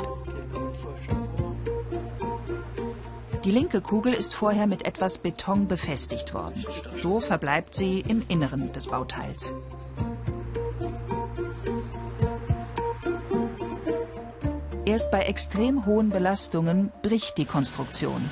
Die 3.43 3.49
linke 3.49 3.81
Kugel 3.81 4.13
ist 4.13 4.35
vorher 4.35 4.67
mit 4.67 4.85
etwas 4.85 5.17
Beton 5.17 5.67
befestigt 5.67 6.35
worden. 6.35 6.63
So 6.99 7.19
verbleibt 7.19 7.73
sie 7.73 8.01
im 8.01 8.23
Inneren 8.27 8.71
des 8.71 8.87
Bauteils. 8.87 9.55
Erst 14.85 15.09
bei 15.09 15.21
extrem 15.21 15.87
hohen 15.87 16.09
Belastungen 16.09 16.91
bricht 17.01 17.39
die 17.39 17.45
Konstruktion. 17.45 18.29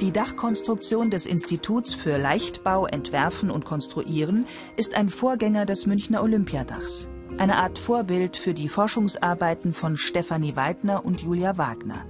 Die 0.00 0.12
Dachkonstruktion 0.12 1.10
des 1.10 1.24
Instituts 1.24 1.94
für 1.94 2.18
Leichtbau, 2.18 2.86
Entwerfen 2.86 3.50
und 3.50 3.64
Konstruieren 3.64 4.44
ist 4.76 4.94
ein 4.94 5.08
Vorgänger 5.08 5.64
des 5.64 5.86
Münchner 5.86 6.22
Olympiadachs. 6.22 7.08
Eine 7.38 7.56
Art 7.56 7.78
Vorbild 7.78 8.36
für 8.36 8.52
die 8.52 8.68
Forschungsarbeiten 8.68 9.72
von 9.72 9.96
Stefanie 9.96 10.54
Weidner 10.54 11.06
und 11.06 11.22
Julia 11.22 11.56
Wagner. 11.56 12.04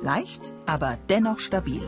Leicht, 0.00 0.52
aber 0.66 0.96
dennoch 1.08 1.40
stabil. 1.40 1.82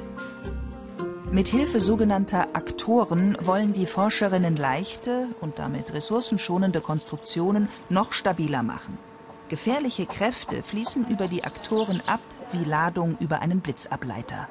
Mit 1.30 1.46
Hilfe 1.46 1.78
sogenannter 1.78 2.48
Aktoren 2.54 3.38
wollen 3.40 3.72
die 3.72 3.86
Forscherinnen 3.86 4.56
leichte 4.56 5.28
und 5.40 5.60
damit 5.60 5.94
ressourcenschonende 5.94 6.80
Konstruktionen 6.80 7.68
noch 7.88 8.12
stabiler 8.12 8.64
machen. 8.64 8.98
Gefährliche 9.48 10.06
Kräfte 10.06 10.64
fließen 10.64 11.06
über 11.06 11.28
die 11.28 11.44
Aktoren 11.44 12.02
ab 12.04 12.20
wie 12.50 12.64
Ladung 12.64 13.16
über 13.20 13.42
einen 13.42 13.60
Blitzableiter. 13.60 14.48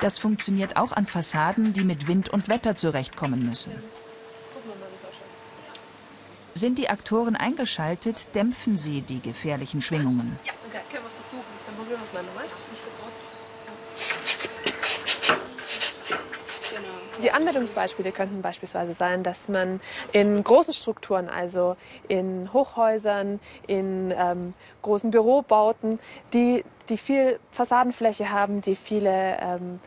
Das 0.00 0.18
funktioniert 0.18 0.76
auch 0.76 0.92
an 0.92 1.06
Fassaden, 1.06 1.72
die 1.72 1.84
mit 1.84 2.06
Wind 2.06 2.28
und 2.28 2.48
Wetter 2.48 2.76
zurechtkommen 2.76 3.44
müssen. 3.44 3.72
Sind 6.54 6.78
die 6.78 6.88
Aktoren 6.88 7.36
eingeschaltet, 7.36 8.34
dämpfen 8.34 8.76
sie 8.76 9.02
die 9.02 9.20
gefährlichen 9.20 9.82
Schwingungen. 9.82 10.38
Ja, 10.44 10.52
das 10.72 10.88
können 10.88 11.04
wir 11.04 11.10
versuchen. 11.10 11.44
Dann 11.66 11.76
probieren 11.76 12.00
wir 12.00 12.06
es 12.06 12.12
mal 12.12 12.22
nochmal. 12.22 12.44
Die 17.22 17.30
Anwendungsbeispiele 17.32 18.12
könnten 18.12 18.42
beispielsweise 18.42 18.94
sein, 18.94 19.22
dass 19.22 19.48
man 19.48 19.80
in 20.12 20.42
großen 20.42 20.72
Strukturen, 20.72 21.28
also 21.28 21.76
in 22.06 22.52
Hochhäusern, 22.52 23.40
in 23.66 24.14
ähm, 24.16 24.54
großen 24.82 25.10
Bürobauten, 25.10 25.98
die, 26.32 26.64
die 26.88 26.96
viel 26.96 27.40
Fassadenfläche 27.50 28.30
haben, 28.30 28.60
die 28.60 28.76
viele 28.76 29.36
ähm, 29.40 29.80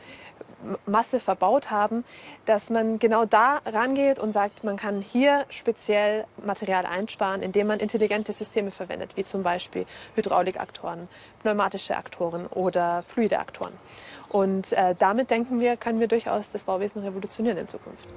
Masse 0.85 1.19
verbaut 1.19 1.71
haben, 1.71 2.03
dass 2.45 2.69
man 2.69 2.99
genau 2.99 3.25
da 3.25 3.61
rangeht 3.65 4.19
und 4.19 4.31
sagt, 4.31 4.63
man 4.63 4.77
kann 4.77 5.01
hier 5.01 5.45
speziell 5.49 6.25
Material 6.43 6.85
einsparen, 6.85 7.41
indem 7.41 7.67
man 7.67 7.79
intelligente 7.79 8.33
Systeme 8.33 8.71
verwendet, 8.71 9.17
wie 9.17 9.23
zum 9.23 9.43
Beispiel 9.43 9.85
Hydraulikaktoren, 10.15 11.07
pneumatische 11.41 11.95
Aktoren 11.95 12.47
oder 12.47 13.03
fluide 13.07 13.39
Aktoren. 13.39 13.73
Und 14.29 14.71
äh, 14.71 14.95
damit 14.97 15.29
denken 15.29 15.59
wir, 15.59 15.75
können 15.77 15.99
wir 15.99 16.07
durchaus 16.07 16.51
das 16.51 16.63
Bauwesen 16.63 17.01
revolutionieren 17.03 17.57
in 17.57 17.67
Zukunft. 17.67 18.07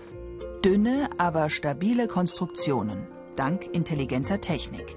Dünne, 0.64 1.11
aber 1.18 1.50
stabile 1.50 2.09
Konstruktionen, 2.09 3.07
dank 3.37 3.66
intelligenter 3.72 4.40
Technik. 4.40 4.96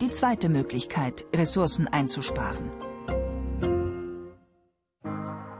Die 0.00 0.10
zweite 0.10 0.48
Möglichkeit, 0.48 1.24
Ressourcen 1.34 1.88
einzusparen. 1.88 2.91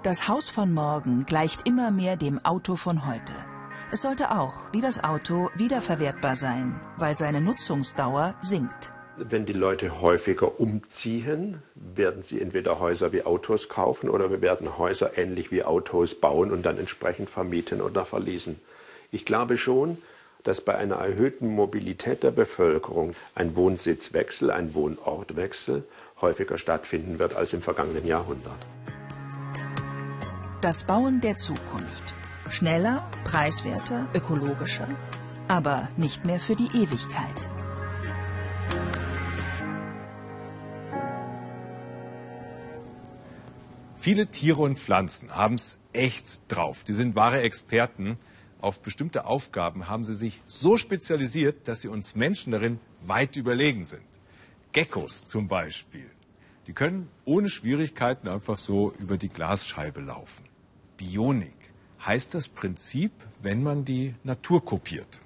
Das 0.02 0.26
Haus 0.26 0.48
von 0.48 0.74
morgen 0.74 1.26
gleicht 1.26 1.68
immer 1.68 1.92
mehr 1.92 2.16
dem 2.16 2.44
Auto 2.44 2.74
von 2.74 3.06
heute. 3.06 3.32
Es 3.92 4.02
sollte 4.02 4.32
auch, 4.32 4.54
wie 4.72 4.80
das 4.80 5.04
Auto, 5.04 5.48
wiederverwertbar 5.54 6.34
sein, 6.34 6.80
weil 6.96 7.16
seine 7.16 7.40
Nutzungsdauer 7.40 8.34
sinkt. 8.42 8.90
Wenn 9.16 9.46
die 9.46 9.52
Leute 9.52 10.00
häufiger 10.00 10.58
umziehen, 10.58 11.62
werden 11.76 12.24
sie 12.24 12.40
entweder 12.40 12.80
Häuser 12.80 13.12
wie 13.12 13.22
Autos 13.22 13.68
kaufen 13.68 14.10
oder 14.10 14.28
wir 14.28 14.40
werden 14.40 14.76
Häuser 14.76 15.16
ähnlich 15.16 15.52
wie 15.52 15.62
Autos 15.62 16.16
bauen 16.16 16.50
und 16.50 16.66
dann 16.66 16.78
entsprechend 16.78 17.30
vermieten 17.30 17.80
oder 17.80 18.04
verließen. 18.04 18.58
Ich 19.12 19.24
glaube 19.24 19.56
schon, 19.56 19.98
dass 20.42 20.62
bei 20.62 20.74
einer 20.74 20.96
erhöhten 20.96 21.46
Mobilität 21.46 22.24
der 22.24 22.32
Bevölkerung 22.32 23.14
ein 23.36 23.54
Wohnsitzwechsel, 23.54 24.50
ein 24.50 24.74
Wohnortwechsel 24.74 25.84
häufiger 26.20 26.58
stattfinden 26.58 27.20
wird 27.20 27.36
als 27.36 27.52
im 27.52 27.62
vergangenen 27.62 28.04
Jahrhundert. 28.04 28.58
Das 30.62 30.85
Bauen 30.85 31.20
der 31.20 31.35
Zukunft. 31.35 32.05
Schneller, 32.48 33.05
preiswerter, 33.25 34.09
ökologischer, 34.14 34.87
aber 35.48 35.88
nicht 35.96 36.25
mehr 36.25 36.38
für 36.38 36.55
die 36.55 36.68
Ewigkeit. 36.68 37.48
Viele 43.96 44.29
Tiere 44.29 44.62
und 44.62 44.79
Pflanzen 44.79 45.35
haben 45.35 45.57
es 45.57 45.79
echt 45.92 46.42
drauf. 46.46 46.85
Die 46.85 46.94
sind 46.94 47.16
wahre 47.16 47.40
Experten. 47.40 48.16
Auf 48.61 48.83
bestimmte 48.83 49.25
Aufgaben 49.25 49.88
haben 49.88 50.05
sie 50.05 50.14
sich 50.14 50.42
so 50.46 50.77
spezialisiert, 50.77 51.66
dass 51.66 51.81
sie 51.81 51.88
uns 51.88 52.14
Menschen 52.14 52.53
darin 52.53 52.79
weit 53.05 53.35
überlegen 53.35 53.85
sind. 53.85 54.07
Geckos 54.70 55.27
zum 55.27 55.48
Beispiel. 55.48 56.09
Die 56.68 56.72
können 56.72 57.09
ohne 57.25 57.48
Schwierigkeiten 57.48 58.29
einfach 58.29 58.57
so 58.57 58.92
über 58.92 59.18
die 59.18 59.29
Glasscheibe 59.29 60.01
laufen. 60.01 60.51
Bionik 61.02 61.56
heißt 62.06 62.32
das 62.32 62.48
Prinzip, 62.48 63.10
wenn 63.42 63.62
man 63.62 63.84
die 63.84 64.14
Natur 64.22 64.64
kopiert. 64.64 65.20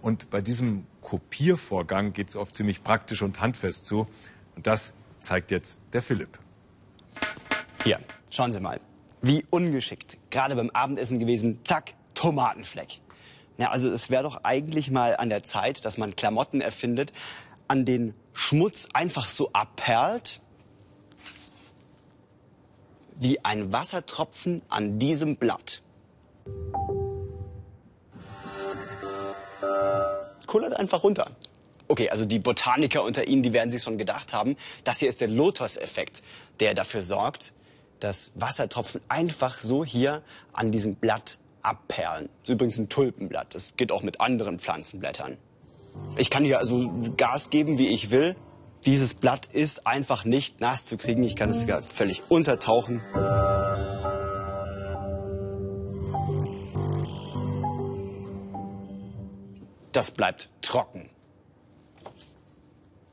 Und 0.00 0.30
bei 0.30 0.40
diesem 0.40 0.86
Kopiervorgang 1.00 2.12
geht 2.12 2.28
es 2.28 2.36
oft 2.36 2.54
ziemlich 2.54 2.84
praktisch 2.84 3.22
und 3.22 3.40
handfest 3.40 3.86
zu. 3.86 4.06
Und 4.54 4.68
das 4.68 4.92
zeigt 5.18 5.50
jetzt 5.50 5.80
der 5.92 6.02
Philipp. 6.02 6.38
Hier, 7.82 7.98
schauen 8.30 8.52
Sie 8.52 8.60
mal. 8.60 8.80
Wie 9.20 9.44
ungeschickt. 9.50 10.18
Gerade 10.30 10.54
beim 10.54 10.70
Abendessen 10.70 11.18
gewesen. 11.18 11.58
Zack, 11.64 11.94
Tomatenfleck. 12.14 13.00
Ja, 13.58 13.70
also 13.70 13.90
es 13.90 14.10
wäre 14.10 14.22
doch 14.22 14.44
eigentlich 14.44 14.92
mal 14.92 15.16
an 15.16 15.28
der 15.28 15.42
Zeit, 15.42 15.84
dass 15.84 15.98
man 15.98 16.14
Klamotten 16.14 16.60
erfindet, 16.60 17.12
an 17.66 17.84
den 17.84 18.14
Schmutz 18.32 18.88
einfach 18.92 19.26
so 19.26 19.50
abperlt, 19.52 20.40
wie 23.18 23.44
ein 23.44 23.72
Wassertropfen 23.72 24.62
an 24.68 24.98
diesem 24.98 25.36
Blatt. 25.36 25.82
Kullert 30.46 30.74
einfach 30.74 31.02
runter. 31.02 31.30
Okay, 31.88 32.10
also 32.10 32.24
die 32.24 32.38
Botaniker 32.38 33.02
unter 33.04 33.28
Ihnen, 33.28 33.42
die 33.42 33.52
werden 33.52 33.70
sich 33.70 33.82
schon 33.82 33.98
gedacht 33.98 34.32
haben, 34.32 34.56
das 34.84 34.98
hier 34.98 35.08
ist 35.08 35.20
der 35.20 35.28
Lotus-Effekt, 35.28 36.22
der 36.60 36.74
dafür 36.74 37.02
sorgt, 37.02 37.52
dass 38.00 38.32
Wassertropfen 38.34 39.00
einfach 39.08 39.58
so 39.58 39.84
hier 39.84 40.22
an 40.52 40.72
diesem 40.72 40.96
Blatt 40.96 41.38
abperlen. 41.62 42.28
Das 42.40 42.48
ist 42.48 42.54
übrigens 42.54 42.78
ein 42.78 42.88
Tulpenblatt. 42.88 43.54
Das 43.54 43.76
geht 43.76 43.92
auch 43.92 44.02
mit 44.02 44.20
anderen 44.20 44.58
Pflanzenblättern. 44.58 45.36
Ich 46.16 46.30
kann 46.30 46.44
hier 46.44 46.58
also 46.58 46.90
Gas 47.16 47.50
geben, 47.50 47.78
wie 47.78 47.88
ich 47.88 48.10
will. 48.10 48.36
Dieses 48.86 49.14
Blatt 49.14 49.46
ist 49.52 49.84
einfach 49.84 50.24
nicht 50.24 50.60
nass 50.60 50.86
zu 50.86 50.96
kriegen. 50.96 51.24
Ich 51.24 51.34
kann 51.34 51.50
es 51.50 51.62
sogar 51.62 51.82
völlig 51.82 52.22
untertauchen. 52.30 53.02
Das 59.90 60.12
bleibt 60.12 60.50
trocken. 60.62 61.10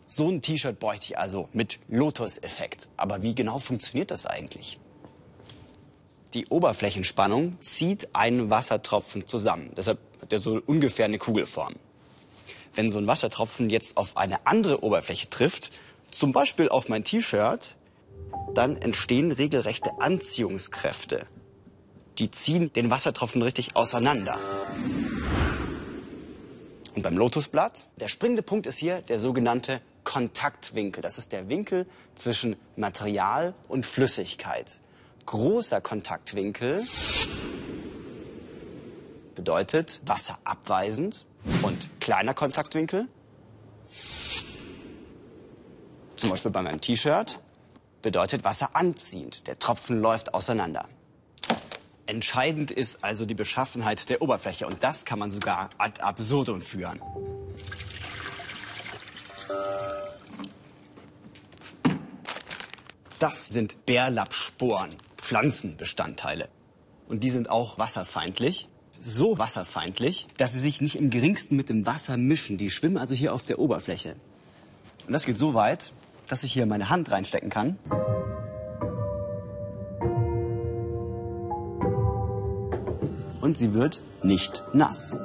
So 0.06 0.28
ein 0.28 0.44
T-Shirt 0.44 0.80
bräuchte 0.80 1.06
ich 1.06 1.18
also 1.18 1.50
mit 1.54 1.80
Lotus-Effekt. 1.88 2.90
Aber 2.96 3.24
wie 3.24 3.34
genau 3.34 3.58
funktioniert 3.58 4.12
das 4.12 4.28
eigentlich? 4.28 4.80
Die 6.36 6.46
Oberflächenspannung 6.46 7.58
zieht 7.62 8.14
einen 8.14 8.52
Wassertropfen 8.52 9.26
zusammen. 9.26 9.72
Deshalb 9.76 9.98
hat 10.22 10.32
er 10.32 10.38
so 10.38 10.62
ungefähr 10.68 11.06
eine 11.06 11.18
Kugelform. 11.18 11.74
Wenn 12.76 12.90
so 12.90 12.98
ein 12.98 13.08
Wassertropfen 13.08 13.70
jetzt 13.70 13.98
auf 13.98 14.18
eine 14.18 14.46
andere 14.46 14.84
Oberfläche 14.84 15.30
trifft, 15.30 15.72
zum 16.10 16.32
Beispiel 16.32 16.70
auf 16.70 16.90
mein 16.90 17.04
T-Shirt, 17.04 17.76
dann 18.54 18.78
entstehen 18.78 19.32
regelrechte 19.32 19.92
Anziehungskräfte. 20.00 21.26
Die 22.20 22.32
ziehen 22.32 22.72
den 22.74 22.90
Wassertropfen 22.90 23.42
richtig 23.42 23.76
auseinander. 23.76 24.38
Und 26.96 27.02
beim 27.02 27.18
Lotusblatt, 27.18 27.88
der 28.00 28.08
springende 28.08 28.44
Punkt 28.44 28.68
ist 28.68 28.78
hier 28.78 29.02
der 29.02 29.20
sogenannte 29.20 29.82
Kontaktwinkel. 30.04 31.02
Das 31.02 31.18
ist 31.18 31.32
der 31.32 31.50
Winkel 31.50 31.88
zwischen 32.16 32.56
Material 32.76 33.56
und 33.68 33.86
Flüssigkeit 33.86 34.80
großer 35.26 35.82
Kontaktwinkel 35.82 36.84
bedeutet 39.36 40.02
wasserabweisend 40.06 41.26
und 41.62 41.90
kleiner 42.00 42.34
Kontaktwinkel, 42.34 43.08
zum 46.16 46.30
Beispiel 46.30 46.52
bei 46.52 46.62
meinem 46.62 46.82
T-Shirt, 46.82 47.40
bedeutet 48.02 48.44
wasseranziehend. 48.44 49.48
Der 49.48 49.60
Tropfen 49.60 50.02
läuft 50.02 50.34
auseinander. 50.34 50.88
Entscheidend 52.06 52.70
ist 52.70 53.04
also 53.04 53.26
die 53.26 53.34
Beschaffenheit 53.34 54.10
der 54.10 54.22
Oberfläche 54.22 54.68
und 54.68 54.84
das 54.84 55.06
kann 55.06 55.20
man 55.20 55.32
sogar 55.32 55.70
ad 55.78 56.02
absurdum 56.02 56.62
führen. 56.62 57.02
Das 63.20 63.46
sind 63.46 63.86
Bärlappsporen. 63.86 64.90
Pflanzenbestandteile. 65.16 66.50
Und 67.08 67.24
die 67.24 67.30
sind 67.30 67.50
auch 67.50 67.78
wasserfeindlich. 67.78 68.68
So 69.06 69.38
wasserfeindlich, 69.38 70.30
dass 70.38 70.54
sie 70.54 70.62
sich 70.62 70.80
nicht 70.80 70.96
im 70.96 71.10
geringsten 71.10 71.58
mit 71.58 71.68
dem 71.68 71.86
Wasser 71.86 72.16
mischen. 72.16 72.58
Die 72.58 72.72
schwimmen 72.72 72.98
also 72.98 73.14
hier 73.14 73.34
auf 73.34 73.44
der 73.44 73.60
Oberfläche. 73.60 74.16
Und 75.06 75.12
das 75.12 75.26
geht 75.26 75.38
so 75.38 75.54
weit, 75.54 75.92
dass 76.28 76.46
ich 76.46 76.54
hier 76.54 76.66
meine 76.66 76.90
Hand 76.90 77.12
reinstecken 77.12 77.50
kann. 77.50 77.78
Und 83.42 83.58
sie 83.58 83.74
wird 83.74 84.02
nicht 84.24 84.64
nass. 84.72 85.18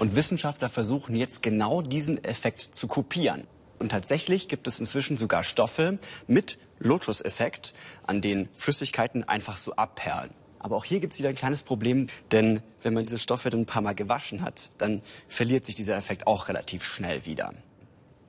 Und 0.00 0.16
Wissenschaftler 0.16 0.68
versuchen 0.68 1.14
jetzt 1.14 1.40
genau 1.40 1.82
diesen 1.82 2.24
Effekt 2.24 2.62
zu 2.62 2.88
kopieren. 2.88 3.46
Und 3.80 3.88
tatsächlich 3.88 4.48
gibt 4.48 4.66
es 4.66 4.78
inzwischen 4.78 5.16
sogar 5.16 5.42
Stoffe 5.42 5.98
mit 6.26 6.58
Lotus-Effekt, 6.80 7.72
an 8.06 8.20
denen 8.20 8.50
Flüssigkeiten 8.54 9.24
einfach 9.26 9.56
so 9.56 9.72
abperlen. 9.74 10.30
Aber 10.58 10.76
auch 10.76 10.84
hier 10.84 11.00
gibt 11.00 11.14
es 11.14 11.18
wieder 11.18 11.30
ein 11.30 11.34
kleines 11.34 11.62
Problem, 11.62 12.08
denn 12.30 12.60
wenn 12.82 12.92
man 12.92 13.04
diese 13.04 13.16
Stoffe 13.16 13.48
dann 13.48 13.60
ein 13.60 13.66
paar 13.66 13.80
Mal 13.80 13.94
gewaschen 13.94 14.42
hat, 14.42 14.68
dann 14.76 15.00
verliert 15.28 15.64
sich 15.64 15.74
dieser 15.74 15.96
Effekt 15.96 16.26
auch 16.26 16.48
relativ 16.48 16.84
schnell 16.84 17.24
wieder. 17.24 17.54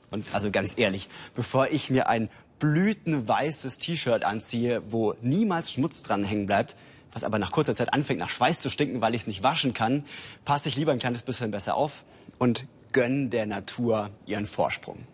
Und 0.09 0.33
also 0.33 0.51
ganz 0.51 0.77
ehrlich, 0.77 1.09
bevor 1.35 1.67
ich 1.67 1.89
mir 1.89 2.07
ein 2.07 2.29
blütenweißes 2.59 3.77
T-Shirt 3.79 4.23
anziehe, 4.23 4.81
wo 4.89 5.15
niemals 5.21 5.73
Schmutz 5.73 6.01
dran 6.01 6.23
hängen 6.23 6.45
bleibt, 6.45 6.77
was 7.11 7.25
aber 7.25 7.39
nach 7.39 7.51
kurzer 7.51 7.75
Zeit 7.75 7.91
anfängt 7.91 8.21
nach 8.21 8.29
Schweiß 8.29 8.61
zu 8.61 8.69
stinken, 8.69 9.01
weil 9.01 9.15
ich 9.15 9.23
es 9.23 9.27
nicht 9.27 9.43
waschen 9.43 9.73
kann, 9.73 10.05
passe 10.45 10.69
ich 10.69 10.77
lieber 10.77 10.93
ein 10.93 10.99
kleines 10.99 11.23
bisschen 11.23 11.51
besser 11.51 11.75
auf 11.75 12.05
und 12.39 12.65
gönne 12.93 13.27
der 13.27 13.47
Natur 13.47 14.11
ihren 14.25 14.47
Vorsprung. 14.47 15.05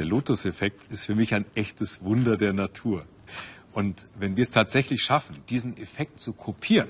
Der 0.00 0.06
Lotus-Effekt 0.06 0.86
ist 0.90 1.04
für 1.04 1.14
mich 1.14 1.34
ein 1.34 1.44
echtes 1.54 2.02
Wunder 2.02 2.38
der 2.38 2.54
Natur. 2.54 3.04
Und 3.72 4.06
wenn 4.18 4.34
wir 4.34 4.42
es 4.42 4.50
tatsächlich 4.50 5.02
schaffen, 5.02 5.36
diesen 5.50 5.76
Effekt 5.76 6.20
zu 6.20 6.32
kopieren, 6.32 6.88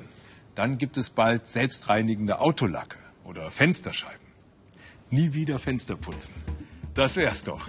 dann 0.54 0.78
gibt 0.78 0.96
es 0.96 1.10
bald 1.10 1.44
selbstreinigende 1.44 2.38
Autolacke 2.38 2.98
oder 3.24 3.50
Fensterscheiben. 3.50 4.24
Nie 5.10 5.32
wieder 5.32 5.58
Fenster 5.58 5.96
putzen. 5.96 6.34
Das 6.94 7.16
wär's 7.16 7.42
doch. 7.42 7.68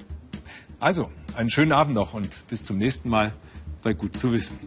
Also, 0.79 1.11
einen 1.33 1.49
schönen 1.49 1.71
Abend 1.71 1.95
noch 1.95 2.13
und 2.13 2.47
bis 2.47 2.63
zum 2.63 2.77
nächsten 2.77 3.09
Mal 3.09 3.33
bei 3.81 3.93
Gut 3.93 4.15
zu 4.15 4.31
wissen. 4.33 4.59